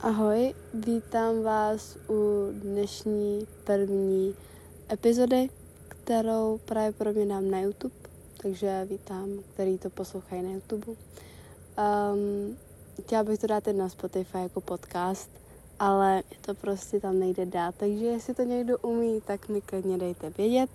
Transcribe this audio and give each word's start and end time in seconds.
Ahoj, 0.00 0.54
vítám 0.74 1.42
vás 1.42 1.96
u 2.08 2.48
dnešní 2.52 3.46
první 3.64 4.34
epizody, 4.92 5.48
kterou 5.88 6.60
právě 6.64 6.92
pro 6.92 7.12
mě 7.12 7.26
dám 7.26 7.50
na 7.50 7.60
YouTube, 7.60 7.94
takže 8.42 8.86
vítám, 8.90 9.28
který 9.54 9.78
to 9.78 9.90
poslouchají 9.90 10.42
na 10.42 10.50
YouTube. 10.50 10.86
Um, 10.86 12.56
chtěla 13.02 13.24
bych 13.24 13.40
to 13.40 13.46
dát 13.46 13.64
teď 13.64 13.76
na 13.76 13.88
Spotify 13.88 14.38
jako 14.38 14.60
podcast, 14.60 15.30
ale 15.78 16.22
to 16.40 16.54
prostě 16.54 17.00
tam 17.00 17.18
nejde 17.18 17.46
dát, 17.46 17.74
takže 17.74 18.04
jestli 18.04 18.34
to 18.34 18.42
někdo 18.42 18.78
umí, 18.78 19.20
tak 19.26 19.48
mi 19.48 19.60
klidně 19.60 19.98
dejte 19.98 20.30
vědět. 20.30 20.70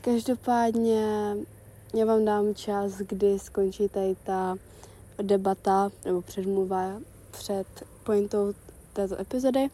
Každopádně 0.00 1.36
já 1.94 2.04
vám 2.04 2.24
dám 2.24 2.54
čas, 2.54 2.92
kdy 2.98 3.38
skončí 3.38 3.88
tady 3.88 4.16
ta 4.24 4.56
debata 5.22 5.90
nebo 6.04 6.22
předmluva 6.22 7.00
před 7.30 7.66
pointou 8.04 8.52
této 8.92 9.20
epizody. 9.20 9.70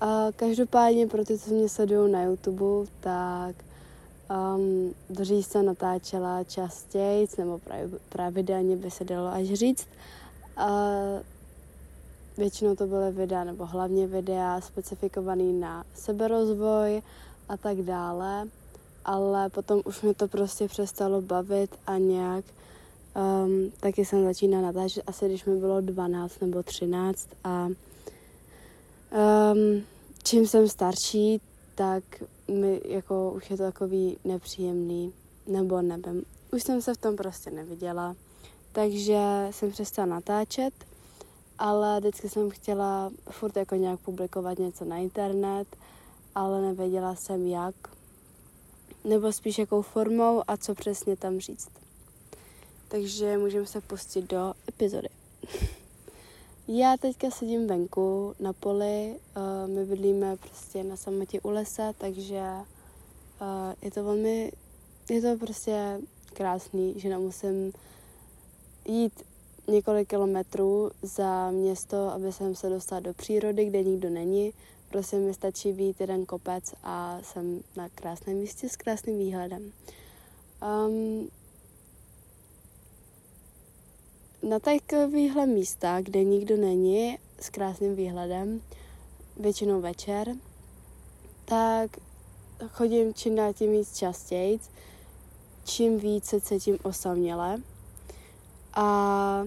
A 0.00 0.26
každopádně 0.36 1.06
pro 1.06 1.24
ty, 1.24 1.38
co 1.38 1.50
mě 1.50 1.68
sledují 1.68 2.12
na 2.12 2.22
YouTube, 2.22 2.90
tak 3.00 3.54
um, 4.30 4.94
dřív 5.10 5.46
jsem 5.46 5.66
natáčela 5.66 6.44
častěji, 6.44 7.28
nebo 7.38 7.60
pravidelně 8.08 8.76
by 8.76 8.90
se 8.90 9.04
dalo 9.04 9.28
až 9.28 9.46
říct. 9.46 9.86
A 10.56 10.68
většinou 12.36 12.76
to 12.76 12.86
byly 12.86 13.12
videa, 13.12 13.44
nebo 13.44 13.66
hlavně 13.66 14.06
videa 14.06 14.60
specifikované 14.60 15.52
na 15.52 15.84
seberozvoj 15.94 17.02
a 17.48 17.56
tak 17.56 17.76
dále. 17.76 18.48
Ale 19.04 19.50
potom 19.50 19.82
už 19.84 20.02
mě 20.02 20.14
to 20.14 20.28
prostě 20.28 20.68
přestalo 20.68 21.20
bavit 21.20 21.70
a 21.86 21.98
nějak 21.98 22.44
Um, 23.14 23.70
taky 23.80 24.04
jsem 24.04 24.24
začínala 24.24 24.72
natáčet 24.72 25.04
asi, 25.06 25.28
když 25.28 25.44
mi 25.44 25.56
bylo 25.56 25.80
12 25.80 26.40
nebo 26.40 26.62
13 26.62 27.28
a 27.44 27.66
um, 27.66 29.82
čím 30.22 30.46
jsem 30.46 30.68
starší, 30.68 31.40
tak 31.74 32.04
mi 32.48 32.80
jako 32.84 33.32
už 33.36 33.50
je 33.50 33.56
to 33.56 33.62
takový 33.62 34.16
nepříjemný, 34.24 35.12
nebo 35.46 35.82
nevím. 35.82 36.24
Už 36.52 36.62
jsem 36.62 36.82
se 36.82 36.94
v 36.94 36.96
tom 36.96 37.16
prostě 37.16 37.50
neviděla, 37.50 38.16
takže 38.72 39.48
jsem 39.50 39.70
přestala 39.70 40.06
natáčet, 40.06 40.74
ale 41.58 42.00
vždycky 42.00 42.28
jsem 42.28 42.50
chtěla 42.50 43.10
furt 43.30 43.56
jako 43.56 43.74
nějak 43.74 44.00
publikovat 44.00 44.58
něco 44.58 44.84
na 44.84 44.96
internet, 44.96 45.68
ale 46.34 46.62
nevěděla 46.62 47.14
jsem 47.14 47.46
jak, 47.46 47.74
nebo 49.04 49.32
spíš 49.32 49.58
jakou 49.58 49.82
formou 49.82 50.42
a 50.48 50.56
co 50.56 50.74
přesně 50.74 51.16
tam 51.16 51.40
říct. 51.40 51.81
Takže 52.92 53.38
můžeme 53.38 53.66
se 53.66 53.80
pustit 53.80 54.30
do 54.30 54.54
epizody. 54.68 55.08
Já 56.68 56.96
teďka 56.96 57.30
sedím 57.30 57.66
venku 57.66 58.34
na 58.40 58.52
poli, 58.52 59.16
uh, 59.36 59.70
my 59.74 59.84
bydlíme 59.84 60.36
prostě 60.36 60.84
na 60.84 60.96
samotě 60.96 61.40
u 61.40 61.50
lesa, 61.50 61.92
takže 61.92 62.40
uh, 63.40 63.72
je 63.82 63.90
to 63.90 64.04
velmi, 64.04 64.52
je 65.10 65.22
to 65.22 65.38
prostě 65.38 66.00
krásný, 66.32 66.94
že 66.96 67.08
nemusím 67.08 67.72
jít 68.88 69.22
několik 69.68 70.08
kilometrů 70.08 70.90
za 71.02 71.50
město, 71.50 71.96
aby 72.08 72.32
jsem 72.32 72.54
se 72.54 72.68
dostala 72.68 73.00
do 73.00 73.14
přírody, 73.14 73.64
kde 73.64 73.82
nikdo 73.82 74.10
není. 74.10 74.52
Prostě 74.88 75.16
mi 75.16 75.34
stačí 75.34 75.72
být 75.72 76.00
jeden 76.00 76.26
kopec 76.26 76.74
a 76.82 77.18
jsem 77.22 77.60
na 77.76 77.88
krásném 77.88 78.36
místě 78.36 78.68
s 78.68 78.76
krásným 78.76 79.18
výhledem. 79.18 79.72
Um, 80.62 81.28
na 84.42 84.58
takovýchhle 84.58 85.46
místa, 85.46 86.00
kde 86.00 86.24
nikdo 86.24 86.56
není, 86.56 87.18
s 87.40 87.50
krásným 87.50 87.96
výhledem, 87.96 88.60
většinou 89.36 89.80
večer, 89.80 90.34
tak 91.44 91.90
chodím 92.68 93.14
čím 93.14 93.36
dál 93.36 93.52
tím 93.52 93.72
víc 93.72 93.96
častěji, 93.96 94.60
čím 95.64 95.98
více 95.98 96.40
se 96.40 96.60
cítím 96.60 96.78
osaměle. 96.82 97.62
A 98.74 99.44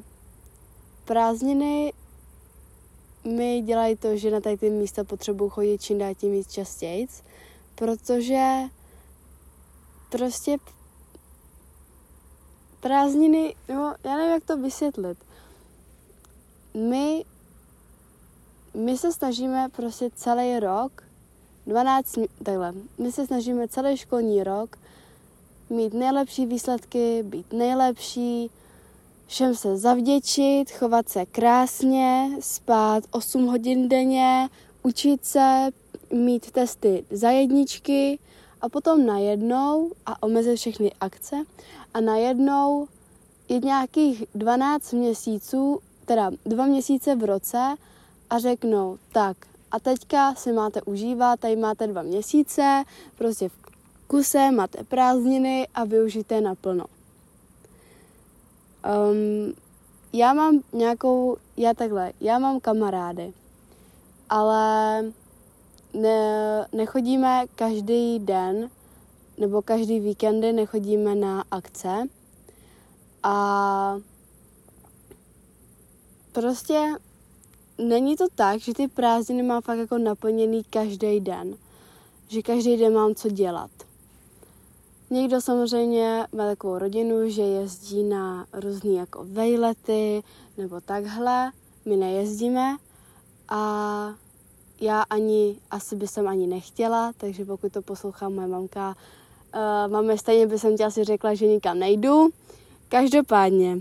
prázdniny 1.05 1.93
mi 3.25 3.61
dělají 3.61 3.95
to, 3.95 4.17
že 4.17 4.31
na 4.31 4.41
tady 4.41 4.57
ty 4.57 4.69
místa 4.69 5.03
potřebuji 5.03 5.49
chodit 5.49 5.81
čím 5.81 5.97
dál 5.97 6.15
tím 6.15 6.31
víc 6.31 6.51
častěji, 6.51 7.07
protože 7.75 8.61
prostě 10.09 10.57
prázdniny, 12.85 13.55
no 13.69 13.95
já 14.03 14.17
nevím, 14.17 14.33
jak 14.33 14.43
to 14.43 14.57
vysvětlit. 14.57 15.17
My, 16.73 17.25
my 18.73 18.97
se 18.97 19.11
snažíme 19.11 19.69
prostě 19.75 20.09
celý 20.15 20.59
rok, 20.59 21.03
12, 21.67 22.19
takhle, 22.43 22.73
my 22.97 23.11
se 23.11 23.25
snažíme 23.25 23.67
celý 23.67 23.97
školní 23.97 24.43
rok 24.43 24.77
mít 25.69 25.93
nejlepší 25.93 26.45
výsledky, 26.45 27.23
být 27.23 27.53
nejlepší, 27.53 28.49
všem 29.27 29.55
se 29.55 29.77
zavděčit, 29.77 30.71
chovat 30.71 31.09
se 31.09 31.25
krásně, 31.25 32.29
spát 32.39 33.03
8 33.11 33.45
hodin 33.45 33.89
denně, 33.89 34.49
učit 34.83 35.25
se, 35.25 35.69
mít 36.13 36.51
testy 36.51 37.05
za 37.09 37.29
jedničky 37.29 38.19
a 38.61 38.69
potom 38.69 39.05
najednou 39.05 39.91
a 40.05 40.23
omezit 40.23 40.55
všechny 40.57 40.91
akce 41.01 41.35
a 41.95 42.01
najednou 42.01 42.87
je 43.49 43.59
nějakých 43.59 44.23
12 44.35 44.93
měsíců, 44.93 45.79
teda 46.05 46.31
dva 46.45 46.65
měsíce 46.65 47.15
v 47.15 47.23
roce 47.23 47.75
a 48.29 48.39
řeknou, 48.39 48.97
tak 49.11 49.37
a 49.71 49.79
teďka 49.79 50.35
si 50.35 50.51
máte 50.51 50.81
užívat, 50.81 51.39
tady 51.39 51.55
máte 51.55 51.87
dva 51.87 52.01
měsíce, 52.01 52.83
prostě 53.17 53.49
v 53.49 53.53
kuse 54.07 54.51
máte 54.51 54.83
prázdniny 54.83 55.67
a 55.73 55.85
využijte 55.85 56.41
naplno. 56.41 56.85
Um, 58.85 59.53
já 60.13 60.33
mám 60.33 60.59
nějakou, 60.73 61.37
já 61.57 61.73
takhle, 61.73 62.11
já 62.21 62.39
mám 62.39 62.59
kamarády, 62.59 63.33
ale 64.29 65.03
ne, 65.93 66.67
nechodíme 66.73 67.45
každý 67.55 68.19
den 68.19 68.69
nebo 69.37 69.61
každý 69.61 69.99
víkendy 69.99 70.53
nechodíme 70.53 71.15
na 71.15 71.43
akce 71.51 72.07
a 73.23 73.97
prostě 76.31 76.95
není 77.77 78.15
to 78.15 78.25
tak, 78.35 78.59
že 78.59 78.73
ty 78.73 78.87
prázdniny 78.87 79.43
mám 79.43 79.61
fakt 79.61 79.77
jako 79.77 79.97
naplněný 79.97 80.63
každý 80.63 81.19
den. 81.19 81.57
Že 82.27 82.41
každý 82.41 82.77
den 82.77 82.93
mám 82.93 83.15
co 83.15 83.29
dělat. 83.29 83.71
Někdo 85.09 85.41
samozřejmě 85.41 86.27
má 86.35 86.45
takovou 86.45 86.77
rodinu, 86.77 87.29
že 87.29 87.41
jezdí 87.41 88.03
na 88.03 88.45
různé 88.53 88.91
jako 88.91 89.25
vejlety 89.25 90.23
nebo 90.57 90.81
takhle. 90.81 91.51
My 91.85 91.95
nejezdíme 91.95 92.77
a 93.49 94.13
já 94.81 95.01
ani, 95.01 95.59
asi 95.71 95.95
by 95.95 96.07
jsem 96.07 96.27
ani 96.27 96.47
nechtěla, 96.47 97.13
takže 97.17 97.45
pokud 97.45 97.73
to 97.73 97.81
poslouchá 97.81 98.29
moje 98.29 98.47
mamka, 98.47 98.95
uh, 99.55 99.91
máme 99.91 100.17
stejně 100.17 100.47
by 100.47 100.59
jsem 100.59 100.77
ti 100.77 100.83
asi 100.83 101.03
řekla, 101.03 101.33
že 101.33 101.47
nikam 101.47 101.79
nejdu. 101.79 102.29
Každopádně 102.89 103.77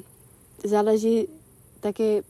záleží 0.64 1.28
taky, 1.80 2.22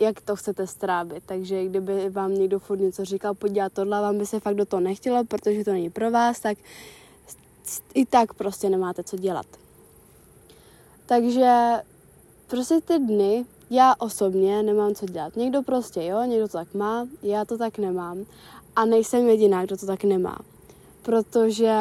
jak 0.00 0.20
to 0.20 0.36
chcete 0.36 0.66
strávit. 0.66 1.22
Takže 1.26 1.64
kdyby 1.64 2.10
vám 2.10 2.34
někdo 2.34 2.58
furt 2.58 2.78
něco 2.78 3.04
říkal, 3.04 3.34
podívat 3.34 3.72
tohle, 3.72 4.00
vám 4.00 4.18
by 4.18 4.26
se 4.26 4.40
fakt 4.40 4.54
do 4.54 4.64
toho 4.64 4.80
nechtělo, 4.80 5.24
protože 5.24 5.64
to 5.64 5.72
není 5.72 5.90
pro 5.90 6.10
vás, 6.10 6.40
tak 6.40 6.58
i 7.94 8.06
tak 8.06 8.34
prostě 8.34 8.70
nemáte 8.70 9.02
co 9.02 9.16
dělat. 9.16 9.46
Takže 11.06 11.72
prostě 12.46 12.80
ty 12.80 12.98
dny 12.98 13.44
já 13.70 13.94
osobně 13.98 14.62
nemám 14.62 14.94
co 14.94 15.06
dělat. 15.06 15.36
Někdo 15.36 15.62
prostě 15.62 16.04
jo, 16.04 16.22
někdo 16.22 16.48
to 16.48 16.52
tak 16.52 16.74
má, 16.74 17.06
já 17.22 17.44
to 17.44 17.58
tak 17.58 17.78
nemám. 17.78 18.24
A 18.76 18.84
nejsem 18.84 19.28
jediná, 19.28 19.64
kdo 19.64 19.76
to 19.76 19.86
tak 19.86 20.04
nemá. 20.04 20.38
Protože 21.02 21.74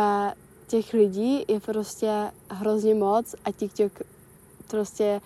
těch 0.69 0.93
lidí 0.93 1.45
je 1.47 1.59
prostě 1.59 2.31
hrozně 2.49 2.95
moc 2.95 3.35
a 3.45 3.51
TikTok 3.51 3.91
prostě 4.67 5.21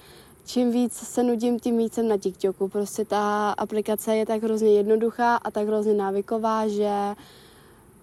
čím 0.45 0.71
víc 0.71 0.93
se 0.93 1.23
nudím, 1.23 1.59
tím 1.59 1.77
víc 1.77 1.93
jsem 1.93 2.07
na 2.07 2.17
TikToku. 2.17 2.67
Prostě 2.67 3.05
ta 3.05 3.51
aplikace 3.51 4.15
je 4.15 4.25
tak 4.25 4.43
hrozně 4.43 4.73
jednoduchá 4.73 5.35
a 5.35 5.51
tak 5.51 5.67
hrozně 5.67 5.93
návyková, 5.93 6.67
že 6.67 7.15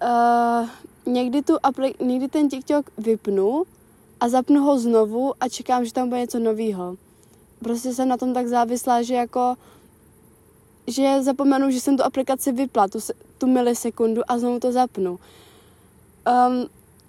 uh, 0.02 0.68
někdy, 1.12 1.42
tu 1.42 1.56
apli- 1.56 2.04
někdy 2.04 2.28
ten 2.28 2.48
TikTok 2.48 2.90
vypnu 2.98 3.62
a 4.20 4.28
zapnu 4.28 4.62
ho 4.62 4.78
znovu 4.78 5.32
a 5.40 5.48
čekám, 5.48 5.84
že 5.84 5.92
tam 5.92 6.08
bude 6.08 6.20
něco 6.20 6.38
nového 6.38 6.96
prostě 7.62 7.94
jsem 7.94 8.08
na 8.08 8.16
tom 8.16 8.34
tak 8.34 8.46
závislá, 8.46 9.02
že 9.02 9.14
jako 9.14 9.56
že 10.86 11.22
zapomenu, 11.22 11.70
že 11.70 11.80
jsem 11.80 11.96
tu 11.96 12.02
aplikaci 12.02 12.52
vypla, 12.52 12.88
tu, 12.88 12.98
tu 13.38 13.46
milisekundu 13.46 14.22
a 14.28 14.38
znovu 14.38 14.60
to 14.60 14.72
zapnu. 14.72 15.10
Um, 15.10 16.66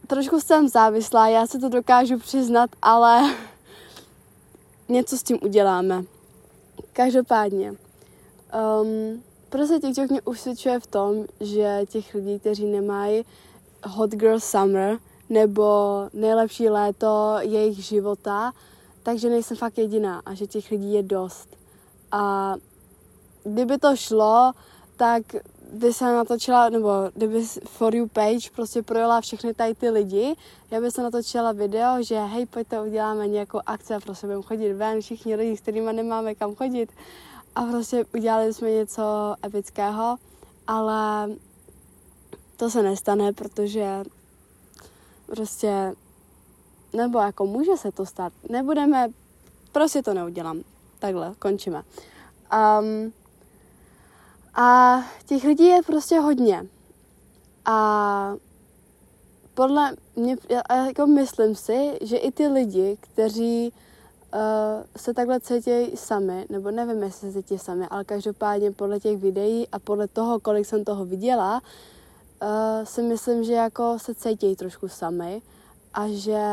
trošku 0.07 0.39
jsem 0.39 0.68
závislá, 0.68 1.27
já 1.27 1.48
se 1.48 1.59
to 1.59 1.69
dokážu 1.69 2.19
přiznat, 2.19 2.69
ale 2.81 3.36
něco 4.89 5.18
s 5.18 5.24
tím 5.24 5.39
uděláme. 5.42 6.03
Každopádně, 6.94 7.75
Um, 8.51 9.24
prostě 9.50 9.80
TikTok 9.80 10.09
mě 10.09 10.21
usvědčuje 10.21 10.80
v 10.80 10.88
tom, 10.88 11.25
že 11.39 11.81
těch 11.89 12.13
lidí, 12.13 12.39
kteří 12.39 12.65
nemají 12.65 13.25
hot 13.83 14.12
girl 14.12 14.39
summer 14.39 14.98
nebo 15.30 15.63
nejlepší 16.13 16.69
léto 16.69 17.38
jejich 17.39 17.77
života, 17.77 18.51
takže 19.03 19.30
nejsem 19.30 19.57
fakt 19.57 19.77
jediná 19.77 20.21
a 20.25 20.33
že 20.33 20.48
těch 20.48 20.71
lidí 20.71 20.94
je 20.94 21.03
dost. 21.03 21.48
A 22.12 22.56
kdyby 23.44 23.77
to 23.77 23.95
šlo, 23.95 24.51
tak 24.98 25.24
by 25.71 25.94
se 25.94 26.06
natočila, 26.06 26.69
nebo 26.69 26.89
kdyby 27.13 27.45
for 27.65 27.95
you 27.95 28.07
page 28.07 28.50
prostě 28.56 28.83
projela 28.83 29.21
všechny 29.21 29.53
tady 29.53 29.75
ty 29.75 29.89
lidi, 29.89 30.35
já 30.71 30.81
by 30.81 30.91
se 30.91 31.03
natočila 31.03 31.51
video, 31.51 32.03
že 32.03 32.19
hej, 32.19 32.45
pojďte, 32.45 32.81
uděláme 32.81 33.27
nějakou 33.27 33.59
akci 33.65 33.94
a 33.94 34.00
prostě 34.00 34.27
budeme 34.27 34.44
chodit 34.44 34.73
ven, 34.73 35.01
všichni 35.01 35.35
lidi, 35.35 35.57
s 35.57 35.62
kterými 35.62 35.94
nemáme 35.94 36.35
kam 36.35 36.56
chodit. 36.56 36.91
A 37.56 37.63
prostě 37.63 38.06
udělali 38.13 38.53
jsme 38.53 38.71
něco 38.71 39.35
epického, 39.45 40.18
ale 40.68 41.29
to 42.57 42.69
se 42.69 42.83
nestane, 42.83 43.33
protože 43.33 44.03
prostě, 45.27 45.94
nebo 46.94 47.19
jako 47.19 47.45
může 47.45 47.77
se 47.77 47.91
to 47.91 48.06
stát, 48.06 48.33
nebudeme, 48.50 49.07
prostě 49.71 50.01
to 50.01 50.13
neudělám. 50.13 50.62
Takhle, 51.00 51.33
končíme. 51.39 51.83
Um, 52.79 53.13
a 54.56 55.00
těch 55.25 55.44
lidí 55.44 55.65
je 55.65 55.81
prostě 55.81 56.19
hodně. 56.19 56.65
A 57.65 58.36
podle 59.53 59.95
mě, 60.15 60.38
já 60.50 60.86
jako 60.86 61.07
myslím 61.07 61.56
si, 61.56 61.98
že 62.01 62.18
i 62.18 62.31
ty 62.31 62.48
lidi, 62.48 62.98
kteří 63.01 63.74
uh, 64.33 64.39
se 64.98 65.13
takhle 65.13 65.39
cítí 65.39 65.71
sami, 65.95 66.45
nebo 66.50 66.71
nevím, 66.71 67.03
jestli 67.03 67.31
se 67.31 67.44
cítí 67.44 67.59
sami, 67.59 67.86
ale 67.89 68.03
každopádně 68.03 68.71
podle 68.71 69.00
těch 69.00 69.18
videí 69.18 69.68
a 69.71 69.80
podle 69.80 70.07
toho, 70.07 70.39
kolik 70.39 70.65
jsem 70.65 70.83
toho 70.83 71.06
viděla, 71.06 71.62
uh, 72.42 72.86
si 72.86 73.01
myslím, 73.01 73.44
že 73.44 73.53
jako 73.53 74.00
se 74.00 74.15
cítí 74.15 74.56
trošku 74.56 74.88
sami 74.88 75.42
a 75.94 76.07
že 76.07 76.44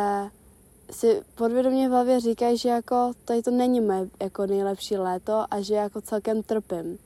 si 0.91 1.23
podvědomě 1.35 1.89
v 1.89 1.93
hlavě 1.93 2.21
říkají, 2.21 2.57
že 2.57 2.69
jako 2.69 3.13
tady 3.25 3.43
to 3.43 3.51
není 3.51 3.81
moje 3.81 4.09
jako 4.23 4.47
nejlepší 4.47 4.97
léto 4.97 5.45
a 5.51 5.61
že 5.61 5.75
jako 5.75 6.01
celkem 6.01 6.43
trpím. 6.43 6.99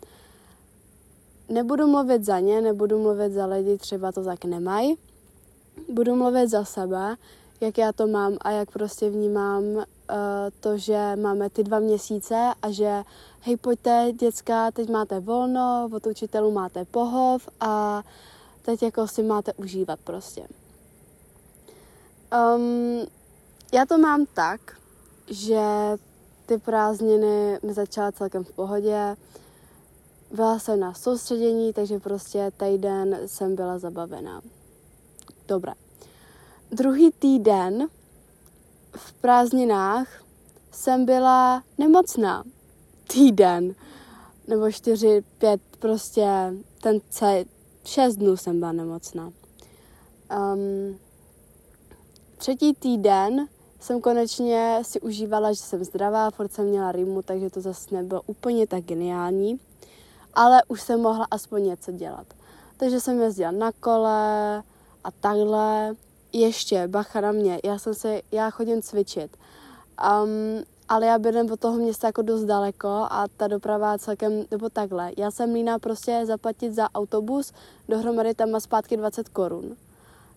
Nebudu 1.49 1.87
mluvit 1.87 2.25
za 2.25 2.41
ně, 2.41 2.61
nebudu 2.61 3.03
mluvit 3.03 3.33
za 3.33 3.47
lidi, 3.47 3.79
třeba 3.79 4.13
to 4.13 4.25
tak 4.25 4.45
nemají. 4.45 4.99
Budu 5.89 6.17
mluvit 6.17 6.49
za 6.49 6.65
sebe, 6.65 7.17
jak 7.61 7.79
já 7.79 7.93
to 7.93 8.07
mám 8.07 8.37
a 8.41 8.51
jak 8.51 8.71
prostě 8.71 9.11
vnímám 9.11 9.65
uh, 9.65 9.85
to, 10.61 10.79
že 10.79 11.17
máme 11.17 11.51
ty 11.51 11.65
dva 11.65 11.79
měsíce 11.79 12.53
a 12.63 12.71
že 12.71 13.03
hej, 13.41 13.57
pojďte, 13.57 14.13
děcka, 14.21 14.71
teď 14.71 14.91
máte 14.91 15.21
volno, 15.21 15.91
od 15.93 16.07
učitelů 16.07 16.51
máte 16.51 16.85
pohov 16.85 17.49
a 17.61 18.03
teď 18.63 18.83
jako 18.83 19.09
si 19.09 19.23
máte 19.23 19.53
užívat 19.53 20.01
prostě. 20.05 20.47
Um, 22.57 23.07
já 23.73 23.87
to 23.87 23.99
mám 23.99 24.27
tak, 24.35 24.61
že 25.27 25.63
ty 26.47 26.59
prázdniny 26.59 27.59
mi 27.63 27.73
začaly 27.73 28.13
celkem 28.13 28.45
v 28.45 28.53
pohodě. 28.53 29.17
Byla 30.33 30.59
jsem 30.59 30.81
na 30.81 30.95
soustředění, 30.95 31.73
takže 31.73 31.99
prostě 31.99 32.53
týden 32.57 33.19
jsem 33.27 33.57
byla 33.57 33.79
zabavená. 33.79 34.43
Dobré. 35.49 35.73
Druhý 36.71 37.11
týden 37.11 37.89
v 38.97 39.13
prázdninách 39.13 40.09
jsem 40.71 41.05
byla 41.05 41.63
nemocná. 41.79 42.45
Týden. 43.13 43.75
Nebo 44.49 44.73
čtyři, 44.73 45.25
pět, 45.39 45.61
prostě 45.79 46.27
ten 46.83 47.01
celý, 47.11 47.45
šest 47.85 48.17
dnů 48.17 48.37
jsem 48.37 48.59
byla 48.59 48.73
nemocná. 48.73 49.33
Um, 50.55 50.99
třetí 52.37 52.75
týden 52.75 53.49
jsem 53.81 54.01
konečně 54.01 54.79
si 54.83 55.01
užívala, 55.01 55.53
že 55.53 55.61
jsem 55.61 55.85
zdravá, 55.85 56.31
furt 56.31 56.53
jsem 56.53 56.67
měla 56.67 56.93
rýmu, 56.93 57.23
takže 57.23 57.51
to 57.51 57.61
zase 57.61 57.95
nebylo 57.95 58.23
úplně 58.27 58.67
tak 58.67 58.85
geniální 58.85 59.61
ale 60.35 60.63
už 60.69 60.81
jsem 60.81 61.01
mohla 61.01 61.27
aspoň 61.31 61.65
něco 61.65 61.93
dělat. 61.93 62.27
Takže 62.77 63.01
jsem 63.01 63.21
jezdila 63.21 63.51
na 63.51 63.73
kole 63.73 64.63
a 65.05 65.11
takhle. 65.21 65.95
Ještě, 66.35 66.89
bacha 66.89 67.21
na 67.21 67.33
mě, 67.33 67.61
já 67.65 67.79
jsem 67.79 67.95
se, 67.95 68.21
já 68.33 68.51
chodím 68.51 68.83
cvičit. 68.83 69.37
Um, 70.25 70.65
ale 70.89 71.07
já 71.07 71.19
bydlím 71.19 71.47
po 71.47 71.57
toho 71.57 71.77
města 71.77 72.07
jako 72.07 72.23
dost 72.23 72.45
daleko 72.45 72.89
a 72.89 73.27
ta 73.37 73.49
doprava 73.49 73.99
celkem, 73.99 74.45
nebo 74.51 74.69
takhle. 74.69 75.13
Já 75.17 75.31
jsem 75.31 75.55
líná 75.55 75.79
prostě 75.79 76.23
zaplatit 76.25 76.73
za 76.73 76.89
autobus, 76.95 77.53
dohromady 77.89 78.35
tam 78.35 78.51
má 78.51 78.61
zpátky 78.61 78.97
20 78.97 79.29
korun. 79.29 79.77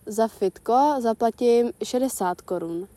Za 0.06 0.28
fitko 0.28 0.94
zaplatím 0.98 1.72
60 1.84 2.40
korun. 2.40 2.88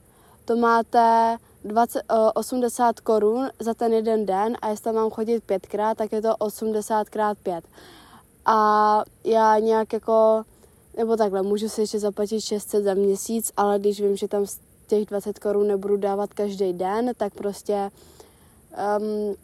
To 0.46 0.56
máte 0.56 1.38
20, 1.64 2.04
80 2.34 3.00
korun 3.00 3.50
za 3.60 3.74
ten 3.74 3.94
jeden 3.94 4.26
den 4.26 4.58
a 4.62 4.70
jestli 4.70 4.84
tam 4.84 4.96
mám 4.96 5.10
chodit 5.10 5.44
pětkrát, 5.44 5.98
tak 5.98 6.12
je 6.12 6.22
to 6.22 6.36
80 6.36 7.10
krát 7.10 7.38
pět. 7.38 7.66
A 8.46 9.04
já 9.24 9.60
nějak 9.60 9.94
jako, 9.94 10.44
nebo 10.98 11.18
takhle, 11.18 11.42
můžu 11.42 11.70
si 11.70 11.82
ještě 11.82 12.00
zaplatit 12.00 12.42
600 12.42 12.84
za 12.84 12.94
měsíc, 12.94 13.52
ale 13.58 13.80
když 13.80 14.02
vím, 14.02 14.18
že 14.18 14.28
tam 14.28 14.46
z 14.46 14.60
těch 14.88 15.06
20 15.06 15.40
korun 15.40 15.68
nebudu 15.68 15.98
dávat 15.98 16.34
každý 16.34 16.74
den, 16.74 17.12
tak 17.18 17.34
prostě 17.34 17.92
um, 19.00 19.36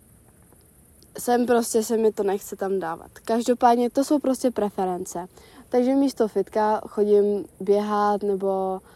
jsem 1.19 1.45
prostě, 1.45 1.83
se 1.83 1.97
mi 1.97 2.11
to 2.11 2.23
nechce 2.23 2.55
tam 2.55 2.79
dávat. 2.79 3.11
Každopádně 3.25 3.89
to 3.89 4.03
jsou 4.03 4.19
prostě 4.19 4.51
preference. 4.51 5.27
Takže 5.69 5.95
místo 5.95 6.27
fitka 6.27 6.81
chodím 6.87 7.45
běhat 7.59 8.23
nebo 8.23 8.79
Eh, 8.79 8.94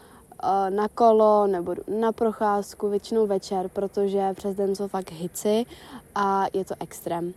na 0.68 0.88
kolo 0.88 1.46
nebo 1.46 1.74
na 2.00 2.12
procházku, 2.12 2.88
většinou 2.88 3.26
večer, 3.26 3.68
protože 3.68 4.34
přes 4.34 4.56
den 4.56 4.76
jsou 4.76 4.88
fakt 4.88 5.12
hici 5.12 5.66
a 6.14 6.46
je 6.52 6.64
to 6.64 6.74
extrém. 6.80 7.34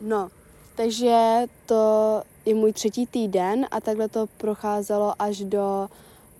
No, 0.00 0.28
takže 0.76 1.42
to 1.66 2.22
je 2.46 2.54
můj 2.54 2.72
třetí 2.72 3.06
týden 3.06 3.66
a 3.70 3.80
takhle 3.80 4.08
to 4.08 4.26
procházelo 4.36 5.14
až 5.18 5.40
do 5.40 5.88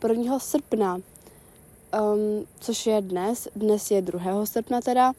1. 0.08 0.38
srpna, 0.38 0.94
um, 0.94 2.46
což 2.60 2.86
je 2.86 3.00
dnes. 3.00 3.48
Dnes 3.56 3.90
je 3.90 4.02
2. 4.02 4.46
srpna 4.46 4.80
teda. 4.80 5.12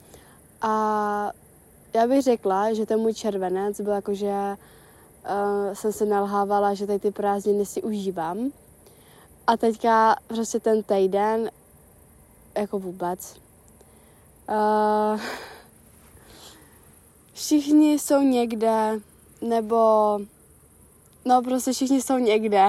A 0.62 1.32
já 1.94 2.08
bych 2.08 2.22
řekla, 2.22 2.74
že 2.74 2.86
ten 2.86 3.00
můj 3.00 3.14
červenec 3.14 3.82
byl 3.82 3.94
jako, 3.94 4.14
že 4.14 4.28
uh, 4.28 5.74
jsem 5.74 5.94
se 5.94 6.06
nalhávala, 6.06 6.74
že 6.74 6.88
tady 6.88 7.00
ty 7.00 7.12
prázdniny 7.12 7.66
si 7.66 7.82
užívám 7.82 8.52
a 9.48 9.58
teďka 9.58 10.16
prostě 10.28 10.60
ten 10.60 10.84
týden, 10.84 11.52
jako 12.58 12.80
vůbec. 12.80 13.36
Uh, 14.50 15.20
všichni 17.34 18.00
jsou 18.00 18.22
někde, 18.22 19.00
nebo 19.42 20.20
no 21.26 21.42
prostě 21.42 21.72
všichni 21.74 22.02
jsou 22.02 22.18
někde. 22.18 22.68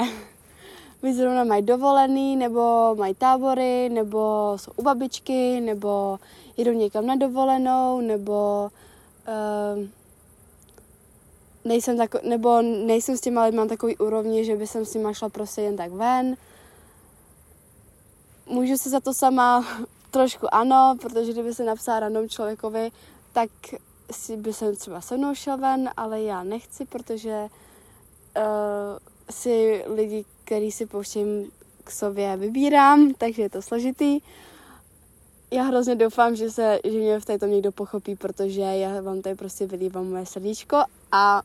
Buď 1.02 1.10
zrovna 1.10 1.44
mají 1.44 1.62
dovolený, 1.62 2.36
nebo 2.36 2.94
mají 2.94 3.14
tábory, 3.14 3.88
nebo 3.88 4.52
jsou 4.56 4.72
u 4.76 4.82
babičky, 4.82 5.60
nebo 5.60 6.18
jdou 6.56 6.72
někam 6.72 7.06
na 7.06 7.16
dovolenou, 7.16 8.00
nebo 8.00 8.70
uh, 9.28 9.84
nejsem 11.64 11.96
tako, 11.96 12.18
nebo 12.22 12.62
nejsem 12.62 13.16
s 13.16 13.20
těma 13.20 13.44
lidmi 13.44 13.60
takový 13.68 13.96
úrovni, 13.96 14.44
že 14.44 14.56
by 14.56 14.66
jsem 14.66 14.84
s 14.84 14.94
nima 14.94 15.12
šla 15.12 15.28
prostě 15.28 15.62
jen 15.62 15.76
tak 15.76 15.92
ven 15.92 16.36
můžu 18.48 18.78
se 18.78 18.90
za 18.90 19.00
to 19.00 19.14
sama 19.14 19.64
trošku 20.10 20.54
ano, 20.54 20.96
protože 21.00 21.32
kdyby 21.32 21.54
se 21.54 21.64
napsala 21.64 22.00
random 22.00 22.28
člověkovi, 22.28 22.90
tak 23.32 23.50
si 24.10 24.36
by 24.36 24.52
jsem 24.52 24.76
třeba 24.76 25.00
se 25.00 25.16
mnou 25.16 25.34
šel 25.34 25.58
ven, 25.58 25.90
ale 25.96 26.22
já 26.22 26.42
nechci, 26.42 26.84
protože 26.84 27.48
uh, 28.36 28.42
si 29.30 29.84
lidi, 29.86 30.24
který 30.44 30.72
si 30.72 30.86
pouštím 30.86 31.50
k 31.84 31.90
sobě, 31.90 32.36
vybírám, 32.36 33.14
takže 33.14 33.42
je 33.42 33.50
to 33.50 33.62
složitý. 33.62 34.20
Já 35.50 35.62
hrozně 35.62 35.94
doufám, 35.94 36.36
že, 36.36 36.50
se, 36.50 36.78
že 36.84 36.98
mě 36.98 37.20
v 37.20 37.24
této 37.24 37.46
někdo 37.46 37.72
pochopí, 37.72 38.16
protože 38.16 38.60
já 38.60 39.00
vám 39.00 39.22
tady 39.22 39.34
prostě 39.36 39.66
vylívám 39.66 40.10
moje 40.10 40.26
srdíčko 40.26 40.76
a 41.12 41.42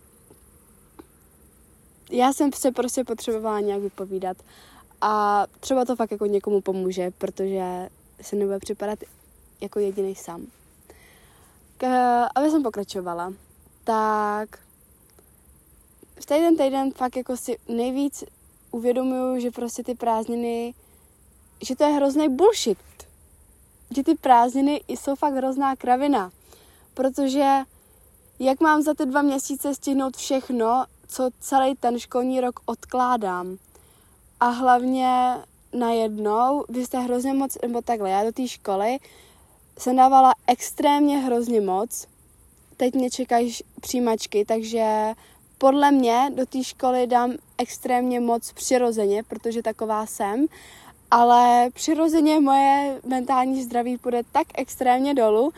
já 2.12 2.34
jsem 2.34 2.54
se 2.54 2.72
prostě 2.72 3.04
potřebovala 3.04 3.60
nějak 3.60 3.82
vypovídat 3.82 4.38
a 5.06 5.46
třeba 5.60 5.86
to 5.86 5.96
fakt 5.96 6.12
jako 6.12 6.26
někomu 6.26 6.62
pomůže, 6.62 7.12
protože 7.18 7.90
se 8.22 8.36
nebude 8.36 8.60
připadat 8.60 9.00
jako 9.62 9.80
jediný 9.80 10.16
sám. 10.16 10.48
K, 11.78 11.88
aby 12.36 12.50
jsem 12.50 12.64
pokračovala, 12.64 13.34
tak 13.84 14.60
v 16.22 16.26
týden 16.26 16.58
týden 16.58 16.92
fakt 16.92 17.18
jako 17.18 17.38
si 17.38 17.58
nejvíc 17.68 18.24
uvědomuju, 18.72 19.40
že 19.40 19.52
prostě 19.52 19.84
ty 19.84 19.96
prázdniny, 19.96 20.74
že 21.62 21.76
to 21.76 21.84
je 21.84 21.90
hrozný 21.90 22.30
bullshit. 22.30 22.78
Že 23.96 24.04
ty 24.04 24.16
prázdniny 24.16 24.82
jsou 24.88 25.16
fakt 25.16 25.34
hrozná 25.34 25.76
kravina. 25.76 26.32
Protože 26.94 27.60
jak 28.40 28.60
mám 28.60 28.82
za 28.82 28.94
ty 28.94 29.06
dva 29.06 29.22
měsíce 29.22 29.76
stihnout 29.76 30.18
všechno, 30.18 30.86
co 31.08 31.30
celý 31.40 31.76
ten 31.76 32.00
školní 32.00 32.42
rok 32.42 32.60
odkládám. 32.66 33.58
A 34.44 34.50
hlavně 34.50 35.38
najednou, 35.74 36.64
vy 36.70 36.86
jste 36.86 37.00
hrozně 37.00 37.34
moc, 37.34 37.58
nebo 37.62 37.82
takhle, 37.82 38.10
já 38.10 38.24
do 38.24 38.32
té 38.32 38.48
školy 38.48 38.98
jsem 39.78 39.96
dávala 39.96 40.34
extrémně 40.48 41.18
hrozně 41.18 41.62
moc. 41.62 42.08
Teď 42.78 42.94
mě 42.94 43.10
čekají 43.10 43.54
přijímačky, 43.82 44.46
takže 44.46 45.14
podle 45.58 45.92
mě 45.92 46.32
do 46.36 46.46
té 46.46 46.64
školy 46.64 47.08
dám 47.08 47.34
extrémně 47.58 48.20
moc 48.20 48.54
přirozeně, 48.54 49.24
protože 49.24 49.62
taková 49.62 50.06
jsem, 50.06 50.46
ale 51.12 51.70
přirozeně 51.74 52.40
moje 52.40 53.02
mentální 53.06 53.64
zdraví 53.64 53.98
půjde 53.98 54.22
tak 54.32 54.48
extrémně 54.56 55.14
dolů, 55.14 55.54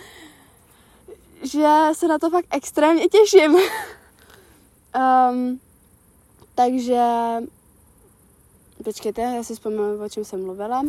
že 1.44 1.68
se 1.94 2.08
na 2.08 2.20
to 2.20 2.30
fakt 2.30 2.48
extrémně 2.51 3.08
těším. 3.08 3.56
um, 3.56 5.60
takže 6.56 7.01
počkejte, 8.86 9.22
já 9.22 9.44
si 9.44 9.54
vzpomínám, 9.54 10.01
o 10.06 10.10
čem 10.10 10.25
jsem 10.25 10.46
mluvila. 10.46 10.84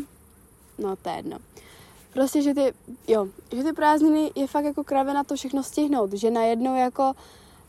No, 0.79 0.97
to 0.97 1.09
je 1.09 1.17
jedno. 1.17 1.39
Prostě, 2.13 2.43
že 2.43 2.55
ty, 2.55 2.73
jo, 3.09 3.29
že 3.57 3.65
ty 3.65 3.73
prázdniny 3.73 4.31
je 4.35 4.47
fakt 4.47 4.65
jako 4.65 4.85
kravě 4.85 5.15
na 5.15 5.25
to 5.25 5.37
všechno 5.37 5.63
stihnout, 5.63 6.13
že 6.13 6.31
najednou 6.31 6.77
jako, 6.77 7.13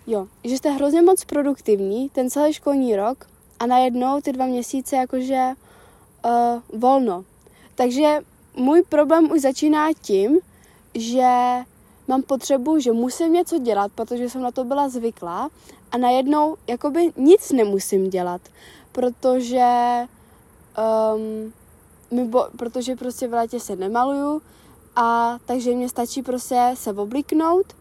jo, 0.07 0.27
že 0.43 0.57
jste 0.57 0.69
hrozně 0.69 1.01
moc 1.01 1.25
produktivní 1.25 2.09
ten 2.09 2.29
celý 2.29 2.53
školní 2.53 2.95
rok 2.95 3.25
a 3.59 3.65
najednou 3.65 4.21
ty 4.21 4.31
dva 4.31 4.45
měsíce 4.45 4.95
jakože 4.95 5.47
uh, 6.25 6.79
volno. 6.79 7.25
Takže 7.75 8.19
můj 8.55 8.83
problém 8.89 9.31
už 9.31 9.41
začíná 9.41 9.93
tím, 10.01 10.39
že 10.95 11.29
mám 12.07 12.23
potřebu, 12.23 12.79
že 12.79 12.91
musím 12.91 13.33
něco 13.33 13.57
dělat, 13.59 13.91
protože 13.95 14.29
jsem 14.29 14.41
na 14.41 14.51
to 14.51 14.63
byla 14.63 14.89
zvyklá 14.89 15.49
a 15.91 15.97
najednou 15.97 16.55
jakoby 16.67 17.11
nic 17.17 17.51
nemusím 17.51 18.09
dělat, 18.09 18.41
protože 18.91 19.67
um, 22.11 22.29
bo, 22.29 22.47
protože 22.57 22.95
prostě 22.95 23.27
v 23.27 23.33
létě 23.33 23.59
se 23.59 23.75
nemaluju 23.75 24.41
a 24.95 25.37
takže 25.45 25.75
mě 25.75 25.89
stačí 25.89 26.21
prostě 26.21 26.71
se 26.73 26.93
obliknout, 26.93 27.75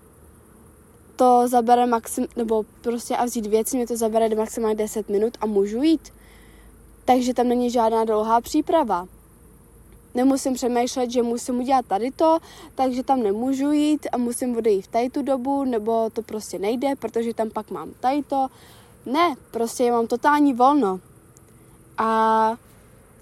to 1.16 1.48
zabere 1.48 1.86
maxim, 1.86 2.26
nebo 2.36 2.64
prostě 2.80 3.16
a 3.16 3.24
vzít 3.24 3.46
věci, 3.46 3.76
mě 3.76 3.86
to 3.86 3.96
zabere 3.96 4.34
maximálně 4.34 4.76
10 4.76 5.08
minut 5.08 5.38
a 5.40 5.46
můžu 5.46 5.82
jít. 5.82 6.12
Takže 7.04 7.34
tam 7.34 7.48
není 7.48 7.70
žádná 7.70 8.04
dlouhá 8.04 8.40
příprava. 8.40 9.06
Nemusím 10.14 10.54
přemýšlet, 10.54 11.10
že 11.10 11.22
musím 11.22 11.58
udělat 11.58 11.86
tady 11.86 12.10
to, 12.10 12.38
takže 12.74 13.02
tam 13.02 13.22
nemůžu 13.22 13.72
jít 13.72 14.06
a 14.12 14.16
musím 14.16 14.56
odejít 14.56 14.82
v 14.82 14.88
tady 14.88 15.10
tu 15.10 15.22
dobu, 15.22 15.64
nebo 15.64 16.10
to 16.10 16.22
prostě 16.22 16.58
nejde, 16.58 16.96
protože 16.98 17.34
tam 17.34 17.50
pak 17.50 17.70
mám 17.70 17.90
tady 18.00 18.22
to. 18.22 18.48
Ne, 19.06 19.34
prostě 19.50 19.92
mám 19.92 20.06
totální 20.06 20.54
volno. 20.54 21.00
A 21.98 22.56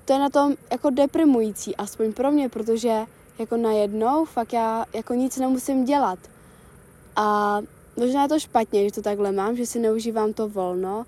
to 0.04 0.12
je 0.12 0.18
na 0.18 0.30
tom 0.30 0.54
jako 0.70 0.90
deprimující, 0.90 1.76
aspoň 1.76 2.12
pro 2.12 2.30
mě, 2.30 2.48
protože 2.48 3.04
jako 3.38 3.56
najednou 3.56 4.24
fakt 4.24 4.52
já 4.52 4.84
jako 4.94 5.14
nic 5.14 5.36
nemusím 5.36 5.84
dělat. 5.84 6.18
A 7.16 7.58
možná 7.96 8.22
je 8.22 8.28
to 8.28 8.38
špatně, 8.38 8.84
že 8.84 8.94
to 8.94 9.02
takhle 9.02 9.32
mám, 9.32 9.56
že 9.56 9.66
si 9.66 9.78
neužívám 9.78 10.32
to 10.32 10.48
volno, 10.48 11.06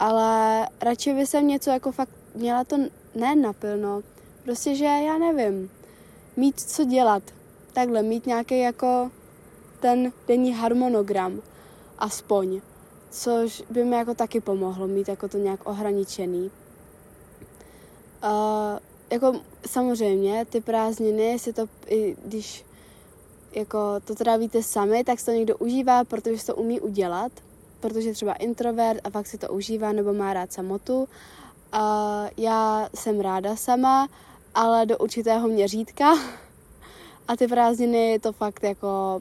ale 0.00 0.68
radši 0.80 1.14
by 1.14 1.26
jsem 1.26 1.46
něco 1.46 1.70
jako 1.70 1.92
fakt 1.92 2.10
měla 2.34 2.64
to 2.64 2.76
ne 3.14 3.36
naplno, 3.36 4.02
prostě, 4.44 4.74
že 4.74 4.84
já 4.84 5.18
nevím, 5.18 5.70
mít 6.36 6.60
co 6.60 6.84
dělat, 6.84 7.22
takhle, 7.72 8.02
mít 8.02 8.26
nějaký 8.26 8.60
jako 8.60 9.10
ten 9.80 10.12
denní 10.28 10.52
harmonogram, 10.52 11.40
aspoň, 11.98 12.60
což 13.10 13.62
by 13.70 13.84
mi 13.84 13.96
jako 13.96 14.14
taky 14.14 14.40
pomohlo, 14.40 14.86
mít 14.86 15.08
jako 15.08 15.28
to 15.28 15.38
nějak 15.38 15.68
ohraničený. 15.68 16.50
Uh, 18.24 18.78
jako 19.10 19.40
samozřejmě 19.66 20.44
ty 20.44 20.60
prázdniny 20.60 21.38
si 21.38 21.52
to, 21.52 21.66
i 21.86 22.16
když 22.24 22.64
jako 23.52 23.78
to 24.04 24.14
trávíte 24.14 24.62
sami, 24.62 25.04
tak 25.04 25.20
se 25.20 25.26
to 25.26 25.32
někdo 25.32 25.56
užívá, 25.56 26.04
protože 26.04 26.38
se 26.38 26.46
to 26.46 26.56
umí 26.56 26.80
udělat, 26.80 27.32
protože 27.80 28.12
třeba 28.12 28.32
introvert 28.34 29.00
a 29.04 29.10
fakt 29.10 29.26
si 29.26 29.38
to 29.38 29.48
užívá 29.48 29.92
nebo 29.92 30.12
má 30.12 30.34
rád 30.34 30.52
samotu. 30.52 30.98
Uh, 30.98 31.08
já 32.36 32.88
jsem 32.94 33.20
ráda 33.20 33.56
sama, 33.56 34.08
ale 34.54 34.86
do 34.86 34.98
určitého 34.98 35.48
měřítka 35.48 36.14
a 37.28 37.36
ty 37.36 37.48
prázdniny 37.48 38.18
to 38.18 38.32
fakt 38.32 38.62
jako 38.62 39.20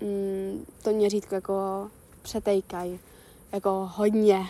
mm, 0.00 0.66
to 0.82 0.90
měřítko 0.90 1.34
jako 1.34 1.90
přetejkají 2.22 3.00
jako 3.52 3.90
hodně. 3.94 4.46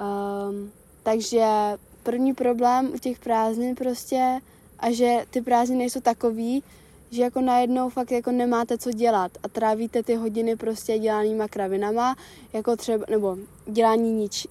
Um, 0.00 0.72
takže 1.02 1.78
první 2.08 2.34
problém 2.34 2.90
u 2.94 2.98
těch 2.98 3.18
prázdnin 3.18 3.74
prostě 3.74 4.40
a 4.78 4.90
že 4.90 5.24
ty 5.30 5.40
prázdniny 5.42 5.84
jsou 5.84 6.00
takový, 6.00 6.62
že 7.10 7.22
jako 7.22 7.40
najednou 7.40 7.88
fakt 7.88 8.10
jako 8.12 8.30
nemáte 8.30 8.78
co 8.78 8.92
dělat 8.92 9.32
a 9.42 9.48
trávíte 9.48 10.02
ty 10.02 10.14
hodiny 10.14 10.56
prostě 10.56 10.98
dělánýma 10.98 11.48
kravinama, 11.48 12.16
jako 12.52 12.76
třeba, 12.76 13.04
nebo 13.10 13.36
dělání, 13.66 14.12
nič, 14.12 14.46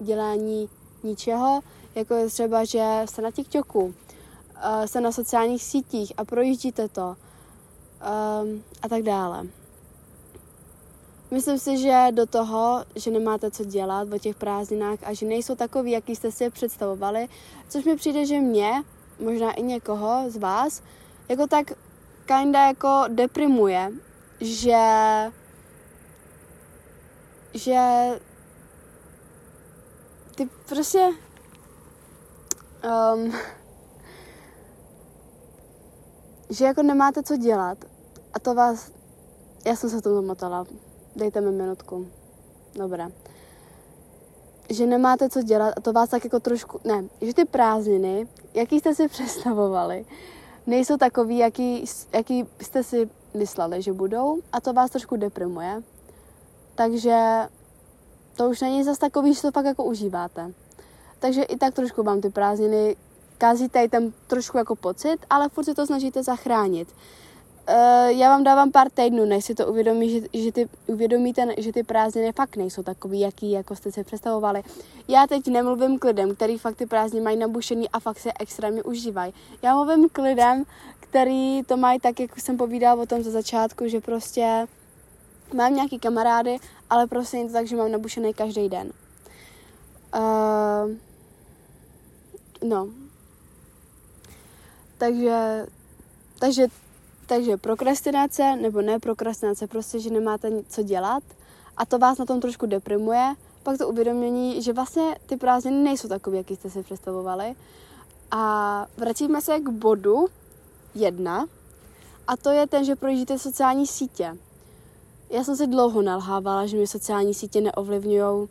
dělání 0.00 0.68
ničeho, 1.02 1.60
jako 1.94 2.14
je 2.14 2.26
třeba, 2.26 2.64
že 2.64 2.84
jste 3.04 3.22
na 3.22 3.30
TikToku, 3.30 3.80
uh, 3.80 3.92
jste 4.86 5.00
na 5.00 5.12
sociálních 5.12 5.62
sítích 5.62 6.12
a 6.16 6.24
projíždíte 6.24 6.88
to 6.88 7.06
um, 7.06 8.62
a 8.82 8.88
tak 8.88 9.02
dále. 9.02 9.46
Myslím 11.30 11.58
si, 11.58 11.78
že 11.78 12.06
do 12.10 12.26
toho, 12.26 12.84
že 12.94 13.10
nemáte 13.10 13.50
co 13.50 13.64
dělat 13.64 14.12
o 14.12 14.18
těch 14.18 14.36
prázdninách 14.36 14.98
a 15.02 15.14
že 15.14 15.26
nejsou 15.26 15.54
takový, 15.54 15.90
jaký 15.90 16.16
jste 16.16 16.32
si 16.32 16.44
je 16.44 16.50
představovali, 16.50 17.28
což 17.68 17.84
mi 17.84 17.96
přijde, 17.96 18.26
že 18.26 18.40
mě, 18.40 18.72
možná 19.20 19.52
i 19.52 19.62
někoho 19.62 20.30
z 20.30 20.36
vás, 20.36 20.82
jako 21.28 21.46
tak 21.46 21.72
kinda 22.26 22.66
jako 22.66 23.04
deprimuje, 23.08 23.92
že 24.40 24.78
že 27.54 27.80
ty 30.34 30.48
prostě 30.68 31.08
um, 33.14 33.32
že 36.50 36.64
jako 36.64 36.82
nemáte 36.82 37.22
co 37.22 37.36
dělat 37.36 37.78
a 38.32 38.38
to 38.38 38.54
vás, 38.54 38.92
já 39.66 39.76
jsem 39.76 39.90
se 39.90 40.02
tomu 40.02 40.14
zamotala, 40.16 40.66
Dejte 41.16 41.40
mi 41.40 41.50
minutku. 41.50 42.06
Dobré. 42.74 43.08
Že 44.70 44.86
nemáte 44.86 45.28
co 45.28 45.42
dělat 45.42 45.74
a 45.76 45.80
to 45.80 45.92
vás 45.92 46.10
tak 46.10 46.24
jako 46.24 46.40
trošku... 46.40 46.80
Ne, 46.84 47.04
že 47.20 47.34
ty 47.34 47.44
prázdniny, 47.44 48.28
jaký 48.54 48.80
jste 48.80 48.94
si 48.94 49.08
představovali, 49.08 50.04
nejsou 50.66 50.96
takový, 50.96 51.38
jaký, 51.38 51.84
jaký 52.12 52.46
jste 52.60 52.82
si 52.82 53.10
mysleli, 53.34 53.82
že 53.82 53.92
budou 53.92 54.38
a 54.52 54.60
to 54.60 54.72
vás 54.72 54.90
trošku 54.90 55.16
deprimuje. 55.16 55.82
Takže 56.74 57.48
to 58.36 58.50
už 58.50 58.60
není 58.60 58.84
zase 58.84 59.00
takový, 59.00 59.34
že 59.34 59.42
to 59.42 59.50
fakt 59.50 59.64
jako 59.64 59.84
užíváte. 59.84 60.52
Takže 61.18 61.42
i 61.42 61.56
tak 61.56 61.74
trošku 61.74 62.02
vám 62.02 62.20
ty 62.20 62.30
prázdniny 62.30 62.96
kazí 63.38 63.68
tady 63.68 63.88
ten 63.88 64.12
trošku 64.26 64.58
jako 64.58 64.76
pocit, 64.76 65.18
ale 65.30 65.48
furt 65.48 65.64
se 65.64 65.74
to 65.74 65.86
snažíte 65.86 66.22
zachránit. 66.22 66.88
Uh, 67.70 68.08
já 68.08 68.28
vám 68.28 68.44
dávám 68.44 68.72
pár 68.72 68.90
týdnů, 68.90 69.24
než 69.24 69.44
si 69.44 69.54
to 69.54 69.66
uvědomí, 69.66 70.10
že, 70.10 70.42
že 70.42 70.52
ty, 70.52 70.68
uvědomíte, 70.86 71.46
že 71.58 71.72
ty 71.72 71.82
prázdniny 71.82 72.32
fakt 72.32 72.56
nejsou 72.56 72.82
takový, 72.82 73.20
jaký 73.20 73.50
jako 73.50 73.76
jste 73.76 73.92
si 73.92 74.04
představovali. 74.04 74.62
Já 75.08 75.26
teď 75.26 75.46
nemluvím 75.46 75.98
k 75.98 76.04
lidem, 76.04 76.34
který 76.34 76.58
fakt 76.58 76.76
ty 76.76 76.86
prázdniny 76.86 77.24
mají 77.24 77.36
nabušený 77.36 77.88
a 77.88 78.00
fakt 78.00 78.18
se 78.18 78.30
extrémně 78.40 78.82
užívají. 78.82 79.34
Já 79.62 79.74
mluvím 79.74 80.08
k 80.08 80.18
lidem, 80.18 80.64
který 81.00 81.62
to 81.62 81.76
mají 81.76 82.00
tak, 82.00 82.20
jak 82.20 82.40
jsem 82.40 82.56
povídal 82.56 83.00
o 83.00 83.06
tom 83.06 83.22
ze 83.22 83.30
začátku, 83.30 83.88
že 83.88 84.00
prostě 84.00 84.66
mám 85.54 85.74
nějaký 85.74 85.98
kamarády, 85.98 86.56
ale 86.90 87.06
prostě 87.06 87.36
je 87.36 87.46
to 87.46 87.52
tak, 87.52 87.66
že 87.66 87.76
mám 87.76 87.92
nabušený 87.92 88.34
každý 88.34 88.68
den. 88.68 88.90
Uh, 90.14 90.90
no. 92.68 92.88
Takže, 94.98 95.66
takže 96.38 96.66
takže 97.30 97.56
prokrastinace 97.56 98.56
nebo 98.56 98.82
ne 98.82 98.98
prokrastinace, 98.98 99.66
prostě, 99.66 100.00
že 100.00 100.10
nemáte 100.10 100.50
co 100.68 100.82
dělat 100.82 101.22
a 101.76 101.86
to 101.86 101.98
vás 101.98 102.18
na 102.18 102.24
tom 102.24 102.40
trošku 102.40 102.66
deprimuje, 102.66 103.34
pak 103.62 103.78
to 103.78 103.88
uvědomění, 103.88 104.62
že 104.62 104.72
vlastně 104.72 105.16
ty 105.26 105.36
prázdniny 105.36 105.82
nejsou 105.82 106.08
takové, 106.08 106.36
jaký 106.36 106.56
jste 106.56 106.70
si 106.70 106.82
představovali. 106.82 107.54
A 108.30 108.86
vracíme 108.96 109.40
se 109.40 109.60
k 109.60 109.68
bodu 109.68 110.26
jedna, 110.94 111.46
a 112.26 112.36
to 112.36 112.50
je 112.50 112.66
ten, 112.66 112.84
že 112.84 112.96
projíždíte 112.96 113.38
sociální 113.38 113.86
sítě. 113.86 114.36
Já 115.30 115.44
jsem 115.44 115.56
si 115.56 115.66
dlouho 115.66 116.02
nalhávala, 116.02 116.66
že 116.66 116.76
mě 116.76 116.86
sociální 116.86 117.34
sítě 117.34 117.60
neovlivňují. 117.60 118.22
Um, 118.22 118.48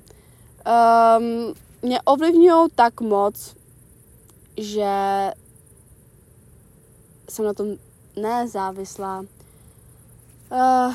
mě 1.81 2.01
ovlivňují 2.01 2.69
tak 2.75 3.01
moc, 3.01 3.55
že 4.57 4.91
jsem 7.29 7.45
na 7.45 7.53
tom 7.53 7.67
nezávislá. 8.21 9.19
Uh, 10.51 10.93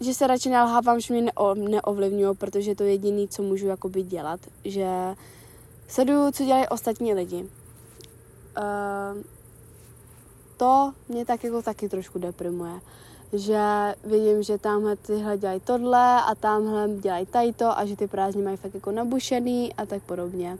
že 0.00 0.14
se 0.14 0.26
radši 0.26 0.50
nalhávám, 0.50 1.00
že 1.00 1.14
mě 1.14 1.22
neo, 1.22 1.54
neovlivňují, 1.54 2.36
protože 2.36 2.74
to 2.74 2.82
je 2.82 2.90
jediné, 2.90 3.28
co 3.28 3.42
můžu 3.42 3.66
jakoby 3.66 4.02
dělat, 4.02 4.40
že 4.64 4.88
sleduju, 5.88 6.32
co 6.32 6.44
dělají 6.44 6.68
ostatní 6.68 7.14
lidi. 7.14 7.48
Uh, 8.58 9.22
to 10.56 10.92
mě 11.08 11.24
tak 11.24 11.44
jako 11.44 11.62
taky 11.62 11.88
trošku 11.88 12.18
deprimuje. 12.18 12.80
Že 13.32 13.94
vidím, 14.04 14.42
že 14.42 14.58
tamhle 14.58 14.96
tyhle 14.96 15.38
dělají 15.38 15.60
tohle 15.60 16.22
a 16.22 16.34
tamhle 16.34 16.88
dělají 16.88 17.26
tajto 17.26 17.78
a 17.78 17.84
že 17.84 17.96
ty 17.96 18.06
prázdní 18.06 18.42
mají 18.42 18.56
fakt 18.56 18.74
jako 18.74 18.90
nabušený 18.90 19.74
a 19.74 19.86
tak 19.86 20.02
podobně. 20.02 20.58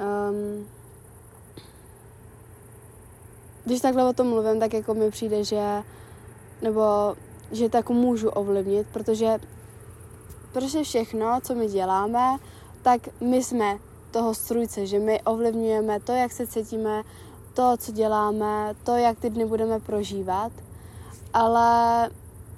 Um, 0.00 0.66
když 3.64 3.80
takhle 3.80 4.08
o 4.08 4.12
tom 4.12 4.26
mluvím, 4.26 4.60
tak 4.60 4.74
jako 4.74 4.94
mi 4.94 5.10
přijde, 5.10 5.44
že 5.44 5.82
nebo 6.62 7.14
že 7.52 7.68
tak 7.68 7.90
můžu 7.90 8.28
ovlivnit, 8.28 8.86
protože 8.92 9.38
protože 10.52 10.82
všechno, 10.82 11.40
co 11.42 11.54
my 11.54 11.66
děláme, 11.66 12.36
tak 12.82 13.00
my 13.20 13.42
jsme 13.42 13.78
toho 14.10 14.34
strujce, 14.34 14.86
že 14.86 14.98
my 14.98 15.20
ovlivňujeme 15.22 16.00
to, 16.00 16.12
jak 16.12 16.32
se 16.32 16.46
cítíme, 16.46 17.02
to, 17.54 17.76
co 17.76 17.92
děláme, 17.92 18.74
to, 18.84 18.96
jak 18.96 19.18
ty 19.18 19.30
dny 19.30 19.46
budeme 19.46 19.80
prožívat, 19.80 20.52
ale 21.34 22.10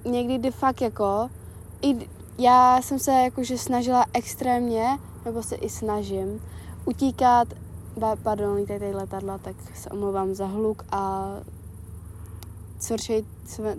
někdy 0.04 0.38
de 0.38 0.50
fakt 0.50 0.80
jako, 0.80 1.30
i 1.82 2.08
já 2.38 2.82
jsem 2.82 2.98
se 2.98 3.12
jakože 3.12 3.58
snažila 3.58 4.04
extrémně, 4.12 4.98
nebo 5.24 5.42
se 5.42 5.54
i 5.56 5.70
snažím, 5.70 6.42
utíkat, 6.84 7.48
pardon, 8.22 8.56
lítají 8.56 8.80
tady 8.80 8.94
letadla, 8.94 9.38
tak 9.38 9.56
se 9.74 9.90
omlouvám 9.90 10.34
za 10.34 10.46
hluk 10.46 10.84
a 10.92 11.30
cvrčej, 12.78 13.24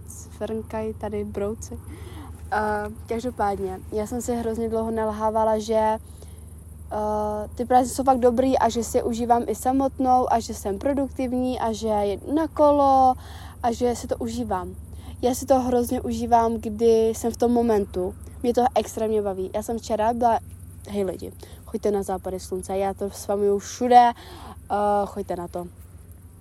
cvrnkají 0.07 0.93
tady 0.93 1.24
brouci. 1.24 1.74
Uh, 1.74 2.93
každopádně, 3.07 3.79
já 3.91 4.07
jsem 4.07 4.22
si 4.22 4.36
hrozně 4.36 4.69
dlouho 4.69 4.91
nalhávala, 4.91 5.60
že 5.60 5.98
uh, 6.91 7.55
ty 7.55 7.65
práce 7.65 7.89
jsou 7.89 8.03
fakt 8.03 8.19
dobrý 8.19 8.57
a 8.57 8.69
že 8.69 8.84
si 8.84 8.98
je 8.98 9.03
užívám 9.03 9.43
i 9.48 9.55
samotnou 9.55 10.34
a 10.34 10.39
že 10.39 10.53
jsem 10.53 10.79
produktivní 10.79 11.60
a 11.60 11.72
že 11.72 11.88
jedu 11.88 12.34
na 12.34 12.48
kolo 12.48 13.13
a 13.63 13.72
že 13.72 13.95
si 13.95 14.07
to 14.07 14.17
užívám. 14.17 14.75
Já 15.22 15.36
si 15.36 15.45
to 15.45 15.60
hrozně 15.60 16.01
užívám, 16.01 16.53
kdy 16.53 17.10
jsem 17.10 17.31
v 17.31 17.38
tom 17.38 17.51
momentu. 17.51 18.15
Mě 18.43 18.53
to 18.53 18.62
extrémně 18.75 19.22
baví. 19.22 19.51
Já 19.53 19.63
jsem 19.63 19.77
včera 19.77 20.13
byla, 20.13 20.39
hej 20.89 21.03
lidi, 21.03 21.31
choďte 21.75 21.91
na 21.91 22.03
západy 22.03 22.39
slunce, 22.39 22.77
já 22.77 22.94
to 22.94 23.10
s 23.10 23.27
vámi 23.27 23.51
už 23.51 23.63
všude, 23.63 24.12
uh, 24.72 24.77
choďte 25.05 25.36
na 25.36 25.48
to. 25.48 25.67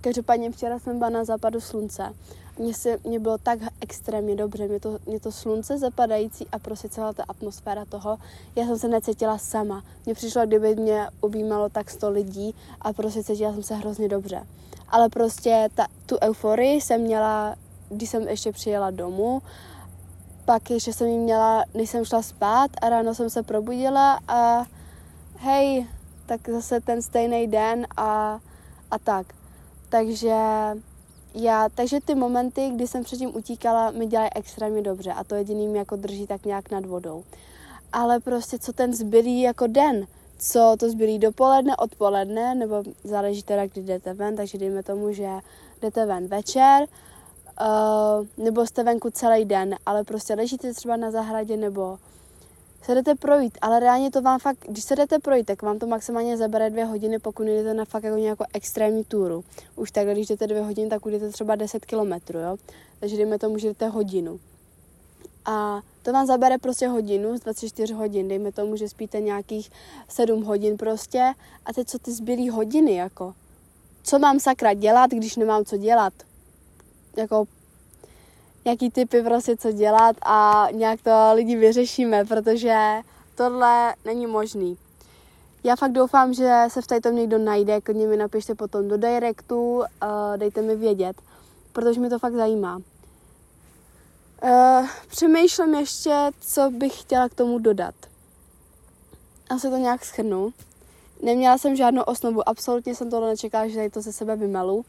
Každopádně 0.01 0.51
včera 0.51 0.79
jsem 0.79 0.97
byla 0.97 1.09
na 1.09 1.25
západu 1.25 1.61
slunce 1.61 2.13
mně, 2.59 2.73
se, 2.73 2.97
mně 3.03 3.19
bylo 3.19 3.37
tak 3.37 3.59
extrémně 3.81 4.35
dobře, 4.35 4.67
mě 4.67 4.79
to, 4.79 4.97
mě 5.05 5.19
to 5.19 5.31
slunce 5.31 5.77
zapadající 5.77 6.47
a 6.51 6.59
prostě 6.59 6.89
celá 6.89 7.13
ta 7.13 7.23
atmosféra 7.27 7.85
toho, 7.85 8.17
já 8.55 8.65
jsem 8.65 8.79
se 8.79 8.87
necítila 8.87 9.37
sama. 9.37 9.83
Mně 10.05 10.15
přišlo, 10.15 10.45
kdyby 10.45 10.75
mě 10.75 11.07
objímalo 11.19 11.69
tak 11.69 11.89
sto 11.89 12.09
lidí 12.09 12.55
a 12.81 12.93
prostě 12.93 13.23
cítila 13.23 13.53
jsem 13.53 13.63
se 13.63 13.75
hrozně 13.75 14.07
dobře. 14.07 14.47
Ale 14.89 15.09
prostě 15.09 15.69
ta, 15.75 15.87
tu 16.05 16.17
euforii 16.21 16.81
jsem 16.81 17.01
měla, 17.01 17.55
když 17.89 18.09
jsem 18.09 18.27
ještě 18.27 18.51
přijela 18.51 18.91
domů, 18.91 19.41
pak 20.45 20.69
ještě 20.69 20.93
jsem 20.93 21.07
ji 21.07 21.17
měla, 21.17 21.63
než 21.73 21.89
jsem 21.89 22.05
šla 22.05 22.21
spát 22.21 22.71
a 22.81 22.89
ráno 22.89 23.15
jsem 23.15 23.29
se 23.29 23.43
probudila 23.43 24.19
a 24.27 24.65
hej, 25.37 25.87
tak 26.25 26.49
zase 26.49 26.81
ten 26.81 27.01
stejný 27.01 27.47
den 27.47 27.87
a, 27.97 28.39
a 28.91 28.99
tak. 28.99 29.27
Takže 29.89 30.35
já, 31.33 31.69
takže 31.75 31.99
ty 32.05 32.15
momenty, 32.15 32.69
kdy 32.69 32.87
jsem 32.87 33.03
předtím 33.03 33.35
utíkala, 33.35 33.91
mi 33.91 34.07
dělají 34.07 34.29
extrémně 34.35 34.81
dobře 34.81 35.13
a 35.13 35.23
to 35.23 35.35
jediný 35.35 35.67
mě 35.67 35.79
jako 35.79 35.95
drží 35.95 36.27
tak 36.27 36.45
nějak 36.45 36.71
nad 36.71 36.85
vodou. 36.85 37.23
Ale 37.93 38.19
prostě 38.19 38.59
co 38.59 38.73
ten 38.73 38.93
zbylý 38.93 39.41
jako 39.41 39.67
den, 39.67 40.07
co 40.39 40.75
to 40.79 40.89
zbylý 40.89 41.19
dopoledne, 41.19 41.75
odpoledne, 41.75 42.55
nebo 42.55 42.83
záleží 43.03 43.43
teda, 43.43 43.65
kdy 43.65 43.81
jdete 43.81 44.13
ven, 44.13 44.35
takže 44.35 44.57
dejme 44.57 44.83
tomu, 44.83 45.13
že 45.13 45.29
jdete 45.81 46.05
ven 46.05 46.27
večer, 46.27 46.85
uh, 47.61 48.45
nebo 48.45 48.65
jste 48.65 48.83
venku 48.83 49.09
celý 49.09 49.45
den, 49.45 49.75
ale 49.85 50.03
prostě 50.03 50.33
ležíte 50.33 50.73
třeba 50.73 50.97
na 50.97 51.11
zahradě 51.11 51.57
nebo 51.57 51.97
se 52.85 52.95
jdete 52.95 53.15
projít, 53.15 53.57
ale 53.61 53.79
reálně 53.79 54.11
to 54.11 54.21
vám 54.21 54.39
fakt, 54.39 54.57
když 54.67 54.83
se 54.83 54.95
jdete 54.95 55.19
projít, 55.19 55.45
tak 55.45 55.61
vám 55.61 55.79
to 55.79 55.87
maximálně 55.87 56.37
zabere 56.37 56.69
dvě 56.69 56.85
hodiny, 56.85 57.19
pokud 57.19 57.43
jdete 57.43 57.73
na 57.73 57.85
fakt 57.85 58.03
jako 58.03 58.17
nějakou 58.17 58.43
extrémní 58.53 59.03
túru. 59.03 59.43
Už 59.75 59.91
tak, 59.91 60.07
když 60.07 60.27
jdete 60.27 60.47
dvě 60.47 60.61
hodiny, 60.61 60.89
tak 60.89 61.05
jdete 61.05 61.29
třeba 61.29 61.55
10 61.55 61.85
kilometrů, 61.85 62.39
jo. 62.39 62.57
Takže 62.99 63.17
dejme 63.17 63.39
tomu, 63.39 63.57
že 63.57 63.67
jdete 63.67 63.87
hodinu. 63.87 64.39
A 65.45 65.81
to 66.03 66.13
vám 66.13 66.25
zabere 66.25 66.57
prostě 66.57 66.87
hodinu 66.87 67.37
z 67.37 67.39
24 67.39 67.93
hodin, 67.93 68.27
dejme 68.27 68.51
tomu, 68.51 68.75
že 68.75 68.89
spíte 68.89 69.21
nějakých 69.21 69.71
7 70.09 70.43
hodin 70.43 70.77
prostě. 70.77 71.33
A 71.65 71.73
teď 71.73 71.87
co 71.87 71.99
ty 71.99 72.11
zbylý 72.11 72.49
hodiny, 72.49 72.95
jako? 72.95 73.33
Co 74.03 74.19
mám 74.19 74.39
sakra 74.39 74.73
dělat, 74.73 75.11
když 75.11 75.35
nemám 75.35 75.65
co 75.65 75.77
dělat? 75.77 76.13
Jako 77.17 77.45
nějaký 78.65 78.91
typy 78.91 79.23
prostě, 79.23 79.57
co 79.57 79.71
dělat 79.71 80.15
a 80.25 80.67
nějak 80.71 81.01
to 81.01 81.31
lidi 81.33 81.55
vyřešíme, 81.55 82.25
protože 82.25 83.01
tohle 83.35 83.93
není 84.05 84.27
možný. 84.27 84.77
Já 85.63 85.75
fakt 85.75 85.91
doufám, 85.91 86.33
že 86.33 86.63
se 86.67 86.81
v 86.81 86.87
tom 87.01 87.15
někdo 87.15 87.37
najde, 87.37 87.81
klidně 87.81 88.07
mi 88.07 88.17
napište 88.17 88.55
potom 88.55 88.87
do 88.87 88.97
directu, 88.97 89.77
uh, 89.77 89.85
dejte 90.37 90.61
mi 90.61 90.75
vědět, 90.75 91.21
protože 91.73 91.99
mi 91.99 92.09
to 92.09 92.19
fakt 92.19 92.33
zajímá. 92.33 92.81
Uh, 94.43 94.87
přemýšlím 95.07 95.75
ještě, 95.75 96.29
co 96.41 96.69
bych 96.69 97.01
chtěla 97.01 97.29
k 97.29 97.33
tomu 97.33 97.59
dodat. 97.59 97.95
Asi 99.49 99.69
to 99.69 99.77
nějak 99.77 100.05
schrnu. 100.05 100.53
Neměla 101.21 101.57
jsem 101.57 101.75
žádnou 101.75 102.01
osnovu, 102.01 102.49
absolutně 102.49 102.95
jsem 102.95 103.09
tohle 103.09 103.29
nečekala, 103.29 103.67
že 103.67 103.75
tady 103.75 103.89
to 103.89 104.01
ze 104.01 104.13
sebe 104.13 104.35
vymelu 104.35 104.85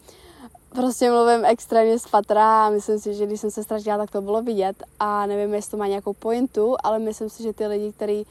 prostě 0.69 1.11
mluvím 1.11 1.45
extrémně 1.45 1.99
z 1.99 2.07
patra 2.07 2.65
a 2.65 2.69
myslím 2.69 2.99
si, 2.99 3.13
že 3.13 3.25
když 3.25 3.41
jsem 3.41 3.51
se 3.51 3.63
ztratila, 3.63 3.97
tak 3.97 4.11
to 4.11 4.21
bylo 4.21 4.41
vidět 4.41 4.83
a 4.99 5.25
nevím, 5.25 5.53
jestli 5.53 5.71
to 5.71 5.77
má 5.77 5.87
nějakou 5.87 6.13
pointu, 6.13 6.75
ale 6.83 6.99
myslím 6.99 7.29
si, 7.29 7.43
že 7.43 7.53
ty 7.53 7.67
lidi, 7.67 7.91
kteří 7.91 8.25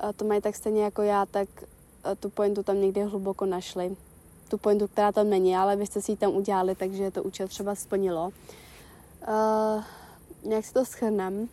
eh, 0.00 0.12
to 0.12 0.24
mají 0.24 0.40
tak 0.40 0.56
stejně 0.56 0.82
jako 0.84 1.02
já, 1.02 1.26
tak 1.26 1.48
eh, 2.04 2.16
tu 2.16 2.30
pointu 2.30 2.62
tam 2.62 2.80
někde 2.80 3.04
hluboko 3.04 3.46
našli. 3.46 3.96
Tu 4.48 4.58
pointu, 4.58 4.88
která 4.88 5.12
tam 5.12 5.30
není, 5.30 5.56
ale 5.56 5.76
vy 5.76 5.86
jste 5.86 6.02
si 6.02 6.12
ji 6.12 6.16
tam 6.16 6.36
udělali, 6.36 6.74
takže 6.74 7.10
to 7.10 7.22
účel 7.22 7.48
třeba 7.48 7.74
splnilo. 7.74 8.30
Uh, 9.28 9.84
nějak 10.44 10.64
si 10.64 10.72
to 10.72 10.84
schrnem 10.84 11.48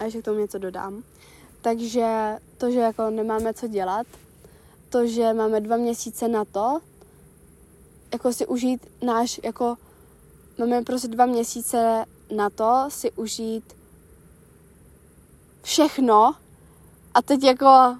a 0.00 0.04
ještě 0.04 0.22
k 0.22 0.24
tomu 0.24 0.38
něco 0.38 0.58
dodám. 0.58 1.02
Takže 1.62 2.36
to, 2.58 2.70
že 2.70 2.80
jako 2.80 3.10
nemáme 3.10 3.54
co 3.54 3.68
dělat, 3.68 4.06
to, 4.88 5.06
že 5.06 5.32
máme 5.32 5.60
dva 5.60 5.76
měsíce 5.76 6.28
na 6.28 6.44
to, 6.44 6.80
jako 8.12 8.32
si 8.32 8.46
užít 8.46 8.86
náš, 9.02 9.40
jako 9.44 9.76
máme 10.58 10.82
prostě 10.82 11.08
dva 11.08 11.26
měsíce 11.26 12.04
na 12.36 12.50
to 12.50 12.84
si 12.88 13.10
užít 13.12 13.76
všechno 15.62 16.34
a 17.14 17.22
teď 17.22 17.42
jako, 17.42 17.96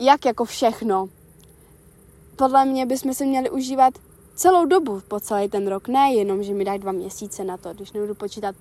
jak 0.00 0.24
jako 0.24 0.44
všechno? 0.44 1.08
Podle 2.36 2.64
mě 2.64 2.86
bychom 2.86 3.14
si 3.14 3.26
měli 3.26 3.50
užívat 3.50 3.94
celou 4.34 4.66
dobu 4.66 5.00
po 5.08 5.20
celý 5.20 5.48
ten 5.48 5.68
rok, 5.68 5.88
ne 5.88 6.12
jenom, 6.14 6.42
že 6.42 6.54
mi 6.54 6.64
dají 6.64 6.78
dva 6.78 6.92
měsíce 6.92 7.44
na 7.44 7.56
to, 7.56 7.74
když 7.74 7.92
nebudu 7.92 8.14
počítat 8.14 8.54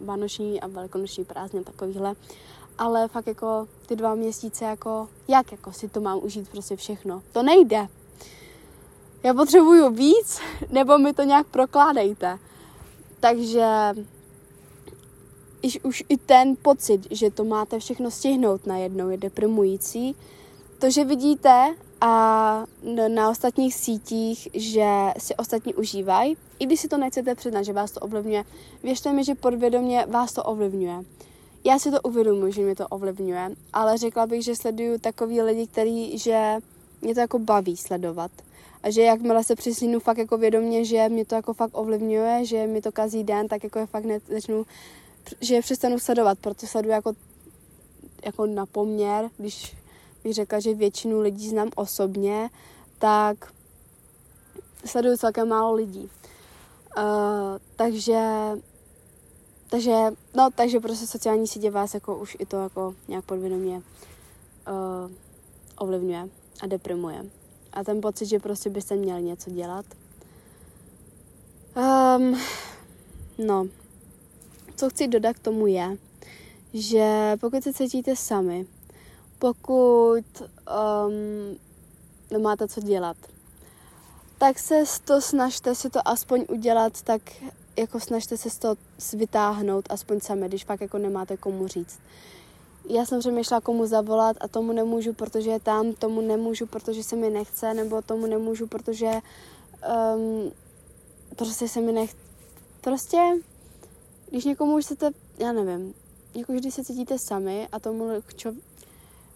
vánoční 0.00 0.60
a 0.60 0.66
velikonoční 0.66 1.24
prázdně 1.24 1.64
takovýhle, 1.64 2.14
ale 2.78 3.08
fakt 3.08 3.26
jako 3.26 3.68
ty 3.86 3.96
dva 3.96 4.14
měsíce 4.14 4.64
jako, 4.64 5.08
jak 5.28 5.52
jako 5.52 5.72
si 5.72 5.88
to 5.88 6.00
mám 6.00 6.18
užít 6.22 6.48
prostě 6.48 6.76
všechno. 6.76 7.22
To 7.32 7.42
nejde, 7.42 7.88
já 9.26 9.34
potřebuju 9.34 9.90
víc, 9.90 10.40
nebo 10.70 10.98
mi 10.98 11.12
to 11.12 11.22
nějak 11.22 11.46
prokládejte. 11.46 12.38
Takže 13.20 13.94
iž 15.62 15.78
už 15.82 16.04
i 16.08 16.16
ten 16.16 16.56
pocit, 16.62 17.06
že 17.10 17.30
to 17.30 17.44
máte 17.44 17.78
všechno 17.78 18.10
stihnout 18.10 18.66
najednou, 18.66 19.08
je 19.08 19.16
deprimující. 19.16 20.16
To, 20.78 20.90
že 20.90 21.04
vidíte 21.04 21.74
a 22.00 22.64
na 23.08 23.30
ostatních 23.30 23.74
sítích, 23.74 24.48
že 24.54 24.86
si 25.18 25.36
ostatní 25.36 25.74
užívají, 25.74 26.36
i 26.58 26.66
když 26.66 26.80
si 26.80 26.88
to 26.88 26.98
nechcete 26.98 27.34
přiznat, 27.34 27.62
že 27.62 27.72
vás 27.72 27.90
to 27.90 28.00
ovlivňuje, 28.00 28.44
věřte 28.82 29.12
mi, 29.12 29.24
že 29.24 29.34
podvědomě 29.34 30.06
vás 30.08 30.32
to 30.32 30.42
ovlivňuje. 30.42 31.04
Já 31.64 31.78
si 31.78 31.90
to 31.90 32.00
uvědomuji, 32.00 32.52
že 32.52 32.62
mě 32.62 32.76
to 32.76 32.88
ovlivňuje, 32.88 33.50
ale 33.72 33.98
řekla 33.98 34.26
bych, 34.26 34.44
že 34.44 34.56
sleduju 34.56 34.98
takový 34.98 35.42
lidi, 35.42 35.66
který, 35.66 36.18
že 36.18 36.56
mě 37.02 37.14
to 37.14 37.20
jako 37.20 37.38
baví 37.38 37.76
sledovat 37.76 38.30
a 38.86 38.90
že 38.90 39.02
jakmile 39.02 39.44
se 39.44 39.54
přislínu 39.54 40.00
fakt 40.00 40.18
jako 40.18 40.38
vědomě, 40.38 40.84
že 40.84 41.08
mě 41.08 41.24
to 41.24 41.34
jako 41.34 41.54
fakt 41.54 41.78
ovlivňuje, 41.78 42.44
že 42.44 42.66
mi 42.66 42.82
to 42.82 42.92
kazí 42.92 43.24
den, 43.24 43.48
tak 43.48 43.64
jako 43.64 43.78
je 43.78 43.86
fakt 43.86 44.04
ne, 44.04 44.18
začnu, 44.28 44.66
že 45.40 45.54
je 45.54 45.62
přestanu 45.62 45.98
sledovat, 45.98 46.38
protože 46.38 46.66
sleduju 46.66 46.92
jako, 46.92 47.12
jako 48.24 48.46
na 48.46 48.66
poměr, 48.66 49.30
když 49.36 49.76
bych 50.24 50.34
řekla, 50.34 50.60
že 50.60 50.74
většinu 50.74 51.20
lidí 51.20 51.48
znám 51.48 51.70
osobně, 51.76 52.50
tak 52.98 53.52
sleduju 54.84 55.16
celkem 55.16 55.48
málo 55.48 55.74
lidí. 55.74 56.10
Uh, 56.96 57.02
takže 57.76 58.20
takže, 59.70 59.92
no, 60.34 60.48
takže 60.54 60.80
prostě 60.80 61.06
sociální 61.06 61.46
sítě 61.46 61.70
vás 61.70 61.94
jako 61.94 62.16
už 62.18 62.36
i 62.38 62.46
to 62.46 62.56
jako 62.56 62.94
nějak 63.08 63.24
podvědomě 63.24 63.76
uh, 63.76 65.10
ovlivňuje 65.78 66.28
a 66.62 66.66
deprimuje. 66.66 67.24
A 67.76 67.84
ten 67.84 68.00
pocit, 68.00 68.26
že 68.26 68.38
prostě 68.38 68.70
byste 68.70 68.96
měli 68.96 69.22
něco 69.22 69.50
dělat. 69.50 69.86
Um, 71.76 72.40
no, 73.46 73.66
co 74.76 74.90
chci 74.90 75.08
dodat 75.08 75.36
k 75.36 75.38
tomu 75.38 75.66
je, 75.66 75.96
že 76.74 77.36
pokud 77.40 77.62
se 77.62 77.72
cítíte 77.72 78.16
sami, 78.16 78.66
pokud 79.38 80.24
um, 80.40 81.56
nemáte 82.30 82.68
co 82.68 82.80
dělat, 82.80 83.16
tak 84.38 84.58
se 84.58 84.84
to 85.04 85.20
snažte 85.20 85.74
si 85.74 85.90
to 85.90 86.08
aspoň 86.08 86.44
udělat 86.48 87.02
tak, 87.02 87.22
jako 87.76 88.00
snažte 88.00 88.36
se 88.36 88.60
toho 88.60 88.76
vytáhnout 89.12 89.84
aspoň 89.90 90.20
sami, 90.20 90.48
když 90.48 90.64
fakt 90.64 90.80
jako 90.80 90.98
nemáte 90.98 91.36
komu 91.36 91.66
říct. 91.66 91.98
Já 92.88 93.04
jsem 93.04 93.20
přemýšlela, 93.20 93.60
komu 93.60 93.86
zavolat 93.86 94.36
a 94.40 94.48
tomu 94.48 94.72
nemůžu, 94.72 95.12
protože 95.12 95.50
je 95.50 95.60
tam, 95.60 95.92
tomu 95.92 96.20
nemůžu, 96.20 96.66
protože 96.66 97.02
se 97.02 97.16
mi 97.16 97.30
nechce, 97.30 97.74
nebo 97.74 98.02
tomu 98.02 98.26
nemůžu, 98.26 98.66
protože 98.66 99.10
um, 100.16 100.52
prostě 101.36 101.68
se 101.68 101.80
mi 101.80 101.92
nechce. 101.92 102.16
Prostě, 102.80 103.18
když 104.30 104.44
někomu 104.44 104.76
už 104.76 104.84
chcete, 104.84 105.10
já 105.38 105.52
nevím, 105.52 105.94
jako 106.34 106.52
když 106.52 106.74
se 106.74 106.84
cítíte 106.84 107.18
sami 107.18 107.68
a 107.72 107.80
tomu 107.80 108.08
čo, 108.36 108.52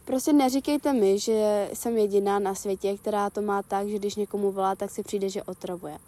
Prostě 0.04 0.32
neříkejte 0.32 0.92
mi, 0.92 1.18
že 1.18 1.70
jsem 1.72 1.98
jediná 1.98 2.38
na 2.38 2.54
světě, 2.54 2.96
která 2.96 3.30
to 3.30 3.42
má 3.42 3.62
tak, 3.62 3.88
že 3.88 3.98
když 3.98 4.16
někomu 4.16 4.52
volá, 4.52 4.74
tak 4.74 4.90
si 4.90 5.02
přijde, 5.02 5.28
že 5.28 5.42
otravuje. 5.42 5.98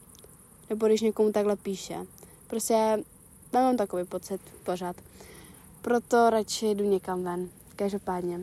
Nebo 0.70 0.86
když 0.86 1.00
někomu 1.00 1.32
takhle 1.32 1.56
píše. 1.56 2.06
Prostě 2.46 3.04
mám 3.52 3.76
takový 3.76 4.04
pocit 4.04 4.40
pořád. 4.64 4.96
Proto 5.82 6.30
radši 6.30 6.66
jdu 6.70 6.84
někam 6.84 7.22
ven. 7.22 7.48
Každopádně. 7.76 8.40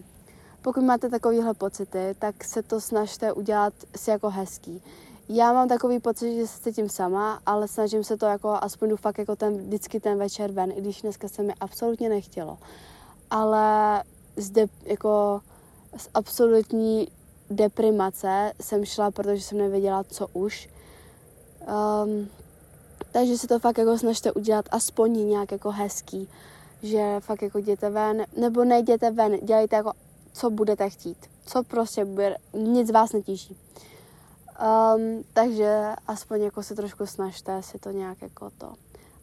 Pokud 0.61 0.83
máte 0.83 1.09
takovéhle 1.09 1.53
pocity, 1.53 2.15
tak 2.19 2.43
se 2.43 2.63
to 2.63 2.81
snažte 2.81 3.33
udělat 3.33 3.73
si 3.95 4.09
jako 4.09 4.29
hezký. 4.29 4.81
Já 5.29 5.53
mám 5.53 5.67
takový 5.67 5.99
pocit, 5.99 6.35
že 6.35 6.47
se 6.47 6.59
cítím 6.59 6.89
sama, 6.89 7.41
ale 7.45 7.67
snažím 7.67 8.03
se 8.03 8.17
to 8.17 8.25
jako, 8.25 8.49
aspoň 8.61 8.89
jdu 8.89 8.97
fakt 8.97 9.17
jako 9.17 9.35
ten, 9.35 9.57
vždycky 9.57 9.99
ten 9.99 10.17
večer 10.17 10.51
ven, 10.51 10.71
i 10.71 10.81
když 10.81 11.01
dneska 11.01 11.27
se 11.27 11.43
mi 11.43 11.53
absolutně 11.59 12.09
nechtělo. 12.09 12.57
Ale 13.29 14.03
zde 14.37 14.65
jako 14.83 15.41
z 15.97 16.09
absolutní 16.13 17.07
deprimace 17.49 18.51
jsem 18.61 18.85
šla, 18.85 19.11
protože 19.11 19.41
jsem 19.41 19.57
nevěděla, 19.57 20.03
co 20.03 20.27
už. 20.27 20.69
Um, 22.03 22.29
takže 23.11 23.37
si 23.37 23.47
to 23.47 23.59
fakt 23.59 23.77
jako 23.77 23.97
snažte 23.97 24.31
udělat 24.31 24.65
aspoň 24.71 25.29
nějak 25.29 25.51
jako 25.51 25.71
hezký, 25.71 26.29
že 26.83 27.15
fakt 27.19 27.41
jako 27.41 27.57
jděte 27.57 27.89
ven, 27.89 28.25
nebo 28.37 28.63
nejděte 28.63 29.11
ven, 29.11 29.37
dělejte 29.43 29.75
jako 29.75 29.91
co 30.33 30.49
budete 30.49 30.89
chtít, 30.89 31.17
co 31.45 31.63
prostě 31.63 32.05
bude, 32.05 32.35
nic 32.53 32.91
vás 32.91 33.13
netíží. 33.13 33.57
Um, 34.95 35.23
takže 35.33 35.93
aspoň 36.07 36.41
jako 36.41 36.63
se 36.63 36.75
trošku 36.75 37.05
snažte 37.05 37.63
si 37.63 37.79
to 37.79 37.91
nějak 37.91 38.21
jako 38.21 38.49
to. 38.57 38.73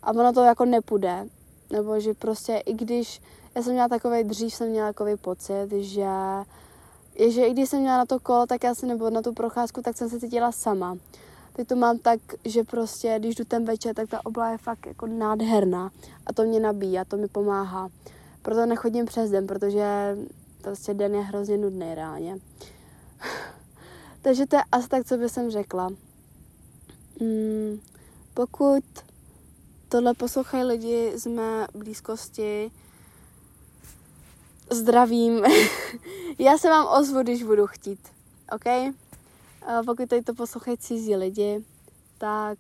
A 0.03 0.11
ono 0.11 0.33
to 0.33 0.43
jako 0.43 0.65
nepůjde, 0.65 1.27
nebo 1.71 2.01
že 2.01 2.15
prostě 2.15 2.63
i 2.67 2.75
když, 2.75 3.23
já 3.55 3.63
jsem 3.63 3.73
měla 3.73 3.89
takový, 3.89 4.25
dřív 4.25 4.55
jsem 4.55 4.69
měla 4.69 4.89
takový 4.89 5.17
pocit, 5.17 5.69
že 5.73 6.07
je, 7.15 7.31
že 7.31 7.47
i 7.47 7.53
když 7.53 7.69
jsem 7.69 7.81
měla 7.81 7.97
na 7.97 8.07
to 8.07 8.21
kolo, 8.21 8.47
tak 8.47 8.65
já 8.65 8.75
se 8.75 8.87
nebo 8.87 9.11
na 9.11 9.23
tu 9.23 9.33
procházku, 9.33 9.83
tak 9.83 9.97
jsem 9.97 10.09
se 10.09 10.21
cítila 10.21 10.53
sama. 10.53 10.97
Teď 11.57 11.69
to 11.69 11.77
mám 11.77 11.99
tak, 11.99 12.21
že 12.45 12.65
prostě, 12.65 13.17
když 13.19 13.35
jdu 13.35 13.45
ten 13.45 13.65
večer, 13.65 13.95
tak 13.95 14.09
ta 14.09 14.27
obla 14.27 14.51
je 14.51 14.59
fakt 14.59 14.87
jako 14.87 15.07
nádherná 15.07 15.91
a 16.27 16.33
to 16.33 16.43
mě 16.43 16.61
nabíjí 16.61 16.99
a 16.99 17.05
to 17.05 17.17
mi 17.17 17.29
pomáhá. 17.29 17.89
Proto 18.43 18.67
nechodím 18.67 19.07
přes 19.07 19.31
den, 19.31 19.47
protože 19.47 20.17
prostě 20.63 20.95
den 20.95 21.15
je 21.15 21.21
hrozně 21.21 21.57
nudný 21.57 21.95
reálně. 21.95 22.39
Takže 24.23 24.47
to 24.47 24.57
je 24.57 24.63
asi 24.73 24.89
tak, 24.89 25.07
co 25.07 25.17
bych 25.17 25.33
jsem 25.33 25.51
řekla. 25.51 25.89
Hmm, 27.21 27.81
pokud 28.35 28.85
tohle 29.89 30.15
poslouchají 30.15 30.65
lidi 30.65 31.13
z 31.19 31.27
mé 31.27 31.67
blízkosti, 31.75 32.71
zdravím. 34.71 35.45
Já 36.39 36.59
se 36.59 36.69
vám 36.69 37.01
ozvu, 37.01 37.23
když 37.23 37.43
budu 37.43 37.67
chtít. 37.67 38.01
OK? 38.53 38.97
Pokud 39.87 40.09
tady 40.09 40.23
to 40.23 40.35
poslouchají 40.35 40.79
cizí 40.79 41.17
lidi, 41.17 41.65
tak 42.19 42.59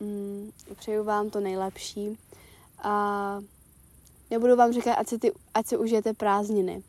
mm, 0.00 0.50
přeju 0.78 1.04
vám 1.04 1.30
to 1.30 1.40
nejlepší. 1.40 2.18
A 2.78 3.40
nebudu 4.30 4.56
vám 4.56 4.72
říkat, 4.72 4.94
ať 4.94 5.08
si, 5.08 5.18
ty, 5.18 5.32
ať 5.54 5.66
si 5.66 5.76
užijete 5.76 6.12
prázdniny, 6.12 6.82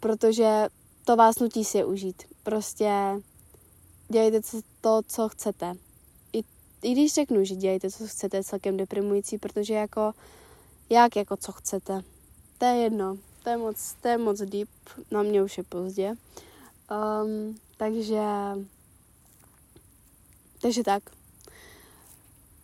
protože 0.00 0.66
to 1.04 1.16
vás 1.16 1.38
nutí 1.38 1.64
si 1.64 1.78
je 1.78 1.84
užít. 1.84 2.22
Prostě 2.42 2.90
dělejte 4.08 4.40
to, 4.80 5.00
co 5.08 5.28
chcete. 5.28 5.74
I, 6.32 6.42
I 6.82 6.92
když 6.92 7.14
řeknu, 7.14 7.44
že 7.44 7.54
dělejte, 7.54 7.90
co 7.90 8.06
chcete, 8.06 8.36
je 8.36 8.44
celkem 8.44 8.76
deprimující, 8.76 9.38
protože 9.38 9.74
jako, 9.74 10.12
jak 10.90 11.16
jako 11.16 11.36
co 11.36 11.52
chcete. 11.52 12.02
To 12.58 12.64
je 12.64 12.76
jedno 12.76 13.16
to 13.46 13.50
je 13.50 13.56
moc, 13.56 13.94
to 14.00 14.08
je 14.08 14.18
moc 14.18 14.40
deep, 14.40 14.68
na 15.10 15.22
mě 15.22 15.42
už 15.42 15.58
je 15.58 15.64
pozdě. 15.64 16.14
Um, 16.90 17.58
takže, 17.76 18.22
takže 20.62 20.82
tak. 20.84 21.02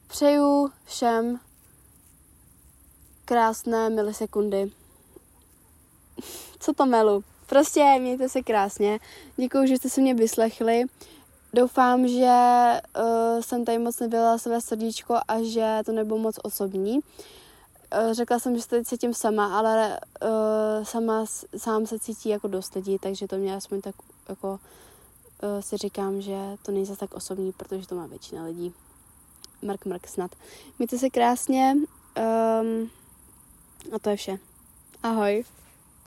Přeju 0.07 0.71
všem 0.85 1.41
krásné 3.25 3.91
milisekundy. 3.91 4.73
Co 6.61 6.73
to 6.73 6.87
melu? 6.87 7.25
Prostě 7.47 7.99
mějte 8.01 8.29
se 8.29 8.43
krásně. 8.43 8.99
Děkuji, 9.37 9.67
že 9.67 9.77
jste 9.77 9.89
se 9.89 10.01
mě 10.01 10.15
vyslechli. 10.15 10.85
Doufám, 11.55 12.09
že 12.09 12.37
uh, 12.99 13.41
jsem 13.41 13.65
tady 13.65 13.79
moc 13.79 14.01
nebyla 14.01 14.39
své 14.39 14.61
srdíčko 14.61 15.15
a 15.29 15.43
že 15.43 15.79
to 15.87 15.93
nebylo 15.93 16.19
moc 16.19 16.39
osobní. 16.43 16.99
Uh, 16.99 18.13
řekla 18.13 18.39
jsem, 18.39 18.57
že 18.57 18.63
se 18.63 18.69
teď 18.69 18.87
cítím 18.87 19.15
sama, 19.15 19.59
ale 19.59 20.01
uh, 20.23 20.85
sama 20.85 21.25
sám 21.57 21.87
se 21.87 21.99
cítí 21.99 22.29
jako 22.29 22.49
dost 22.49 22.75
lidí, 22.75 22.99
takže 22.99 23.27
to 23.27 23.37
mě 23.37 23.57
aspoň 23.57 23.81
tak 23.81 23.95
jako 24.29 24.51
uh, 24.51 25.61
si 25.61 25.77
říkám, 25.77 26.21
že 26.21 26.37
to 26.63 26.73
není 26.73 26.87
zase 26.87 27.01
tak 27.01 27.15
osobní, 27.15 27.53
protože 27.53 27.87
to 27.87 27.95
má 27.95 28.07
většina 28.07 28.45
lidí. 28.45 28.75
Mark 29.63 29.87
Mark 29.87 30.09
snad. 30.09 30.31
Mějte 30.79 30.99
se 30.99 31.11
krásně 31.11 31.75
um, 31.77 32.91
a 33.93 33.99
to 34.01 34.11
je 34.11 34.17
vše. 34.17 34.39
Ahoj. 35.03 35.45